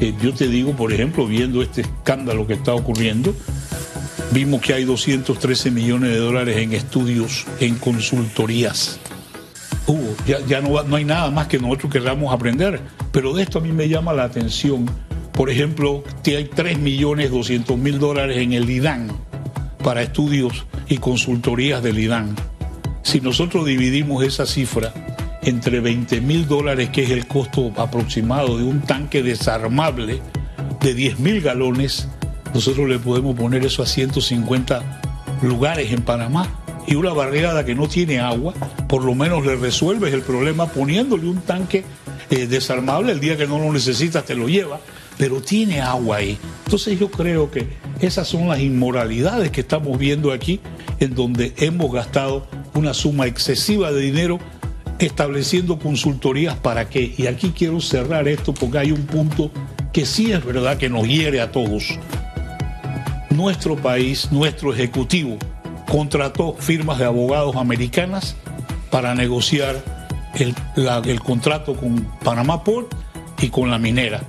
Eh, 0.00 0.14
yo 0.22 0.32
te 0.32 0.48
digo, 0.48 0.72
por 0.72 0.94
ejemplo, 0.94 1.26
viendo 1.26 1.60
este 1.60 1.82
escándalo 1.82 2.46
que 2.46 2.54
está 2.54 2.72
ocurriendo, 2.72 3.34
vimos 4.30 4.62
que 4.62 4.72
hay 4.72 4.84
213 4.84 5.70
millones 5.70 6.08
de 6.08 6.16
dólares 6.16 6.56
en 6.56 6.72
estudios, 6.72 7.44
en 7.60 7.74
consultorías. 7.74 8.98
Ya, 10.26 10.38
ya 10.46 10.60
no, 10.60 10.82
no 10.82 10.96
hay 10.96 11.04
nada 11.04 11.30
más 11.30 11.46
que 11.46 11.58
nosotros 11.58 11.92
queramos 11.92 12.32
aprender, 12.32 12.80
pero 13.12 13.32
de 13.34 13.42
esto 13.42 13.58
a 13.58 13.62
mí 13.62 13.72
me 13.72 13.88
llama 13.88 14.12
la 14.12 14.24
atención 14.24 14.88
por 15.34 15.50
ejemplo, 15.50 16.04
que 16.22 16.36
hay 16.36 16.44
3.200.000 16.44 17.98
dólares 17.98 18.38
en 18.38 18.52
el 18.52 18.70
IDAN 18.70 19.08
para 19.82 20.02
estudios 20.02 20.64
y 20.88 20.98
consultorías 20.98 21.82
del 21.82 21.98
IDAN. 21.98 22.36
Si 23.02 23.20
nosotros 23.20 23.66
dividimos 23.66 24.24
esa 24.24 24.46
cifra 24.46 24.94
entre 25.42 25.80
20 25.80 26.20
mil 26.20 26.46
dólares, 26.46 26.90
que 26.90 27.02
es 27.02 27.10
el 27.10 27.26
costo 27.26 27.72
aproximado 27.76 28.56
de 28.56 28.64
un 28.64 28.80
tanque 28.80 29.24
desarmable 29.24 30.22
de 30.80 30.94
10 30.94 31.18
mil 31.18 31.40
galones, 31.40 32.08
nosotros 32.54 32.88
le 32.88 33.00
podemos 33.00 33.34
poner 33.34 33.66
eso 33.66 33.82
a 33.82 33.86
150 33.86 35.00
lugares 35.42 35.90
en 35.90 36.02
Panamá. 36.02 36.63
Y 36.86 36.94
una 36.96 37.12
barriada 37.12 37.64
que 37.64 37.74
no 37.74 37.88
tiene 37.88 38.20
agua, 38.20 38.54
por 38.88 39.04
lo 39.04 39.14
menos 39.14 39.44
le 39.46 39.56
resuelves 39.56 40.12
el 40.12 40.22
problema 40.22 40.66
poniéndole 40.66 41.26
un 41.26 41.40
tanque 41.40 41.84
eh, 42.30 42.46
desarmable. 42.46 43.12
El 43.12 43.20
día 43.20 43.36
que 43.36 43.46
no 43.46 43.58
lo 43.58 43.72
necesitas 43.72 44.24
te 44.24 44.34
lo 44.34 44.48
lleva 44.48 44.80
pero 45.16 45.40
tiene 45.40 45.80
agua 45.80 46.18
ahí. 46.18 46.38
Entonces 46.64 46.98
yo 46.98 47.10
creo 47.10 47.50
que 47.50 47.68
esas 48.00 48.28
son 48.28 48.48
las 48.48 48.60
inmoralidades 48.60 49.50
que 49.50 49.60
estamos 49.60 49.98
viendo 49.98 50.32
aquí, 50.32 50.60
en 51.00 51.14
donde 51.14 51.52
hemos 51.56 51.92
gastado 51.92 52.46
una 52.74 52.94
suma 52.94 53.26
excesiva 53.26 53.92
de 53.92 54.00
dinero 54.00 54.38
estableciendo 54.98 55.78
consultorías 55.78 56.56
para 56.56 56.88
qué. 56.88 57.14
Y 57.16 57.26
aquí 57.26 57.52
quiero 57.56 57.80
cerrar 57.80 58.28
esto 58.28 58.54
porque 58.54 58.78
hay 58.78 58.92
un 58.92 59.06
punto 59.06 59.50
que 59.92 60.06
sí 60.06 60.32
es 60.32 60.44
verdad 60.44 60.76
que 60.76 60.88
nos 60.88 61.06
hiere 61.06 61.40
a 61.40 61.52
todos. 61.52 61.98
Nuestro 63.30 63.76
país, 63.76 64.30
nuestro 64.30 64.72
ejecutivo, 64.72 65.38
contrató 65.88 66.54
firmas 66.58 66.98
de 66.98 67.04
abogados 67.04 67.56
americanas 67.56 68.36
para 68.90 69.14
negociar 69.14 69.82
el, 70.34 70.54
el 71.06 71.20
contrato 71.20 71.74
con 71.74 72.04
Panamá 72.22 72.64
Port 72.64 72.94
y 73.40 73.48
con 73.48 73.70
la 73.70 73.78
minera. 73.78 74.22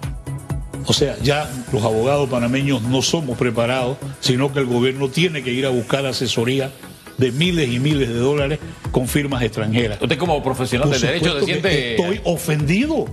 O 0.88 0.94
sea, 0.94 1.18
ya 1.22 1.50
los 1.72 1.84
abogados 1.84 2.30
panameños 2.30 2.84
no 2.84 3.02
somos 3.02 3.38
preparados, 3.38 3.98
sino 4.20 4.54
que 4.54 4.60
el 4.60 4.66
gobierno 4.66 5.10
tiene 5.10 5.42
que 5.42 5.52
ir 5.52 5.66
a 5.66 5.70
buscar 5.70 6.06
asesoría 6.06 6.72
de 7.18 7.32
miles 7.32 7.70
y 7.70 7.80
miles 7.80 8.10
de 8.10 8.16
dólares 8.16 8.60
con 8.92 9.08
firmas 9.08 9.42
extranjeras. 9.42 10.00
Usted 10.02 10.18
como 10.18 10.42
profesional 10.44 10.92
de 10.92 11.00
derecho 11.00 11.40
se 11.40 11.46
siente... 11.46 11.96
Estoy 11.96 12.22
ofendido 12.24 13.06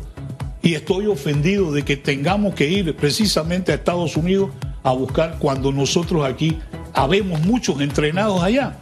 y 0.61 0.75
estoy 0.75 1.07
ofendido 1.07 1.73
de 1.73 1.83
que 1.83 1.97
tengamos 1.97 2.55
que 2.55 2.69
ir 2.69 2.95
precisamente 2.95 3.73
a 3.73 3.77
Estados 3.77 4.17
Unidos 4.17 4.51
a 4.83 4.93
buscar 4.93 5.37
cuando 5.39 5.73
nosotros 5.73 6.25
aquí 6.25 6.59
habemos 6.95 7.41
muchos 7.41 7.81
entrenados 7.81 8.43
allá 8.43 8.77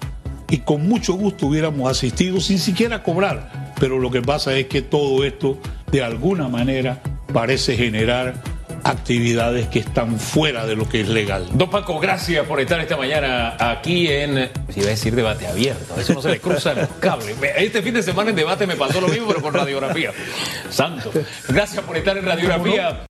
y 0.49 0.59
con 0.59 0.89
mucho 0.89 1.15
gusto 1.15 1.47
hubiéramos 1.47 1.91
asistido 1.91 2.41
sin 2.41 2.59
siquiera 2.59 3.03
cobrar. 3.03 3.73
Pero 3.79 3.99
lo 3.99 4.11
que 4.11 4.21
pasa 4.21 4.55
es 4.55 4.67
que 4.67 4.83
todo 4.83 5.25
esto 5.25 5.59
de 5.91 6.03
alguna 6.03 6.49
manera 6.49 7.01
parece 7.33 7.77
generar 7.77 8.35
actividades 8.85 9.69
que 9.69 9.81
están 9.81 10.19
fuera 10.19 10.67
de 10.67 10.77
lo 10.77 10.89
que 10.89 11.01
es 11.01 11.09
legal. 11.09 11.47
Don 11.53 11.71
Paco, 11.71 11.99
gracias 11.99 12.47
por 12.47 12.61
estar 12.61 12.81
esta 12.81 12.97
mañana 12.97 13.57
aquí 13.59 14.09
en, 14.09 14.51
si 14.69 14.81
iba 14.81 14.89
a 14.89 14.91
decir 14.91 15.15
debate 15.15 15.47
abierto, 15.47 15.99
eso 16.01 16.15
no 16.15 16.23
se 16.23 16.31
le 16.31 16.41
cruza 16.41 16.73
el 16.73 16.89
cable. 16.99 17.35
Este 17.57 17.83
fin 17.83 17.95
de 17.95 18.03
semana 18.03 18.31
en 18.31 18.37
debate 18.37 18.67
me 18.67 18.77
pasó 18.77 19.01
lo 19.01 19.09
mismo, 19.09 19.29
pero 19.29 19.43
con 19.43 19.55
radiografía. 19.55 20.13
Santo. 20.71 21.11
Gracias 21.49 21.85
por 21.85 21.97
estar 21.97 22.17
en 22.17 22.25
radiografía. 22.25 22.99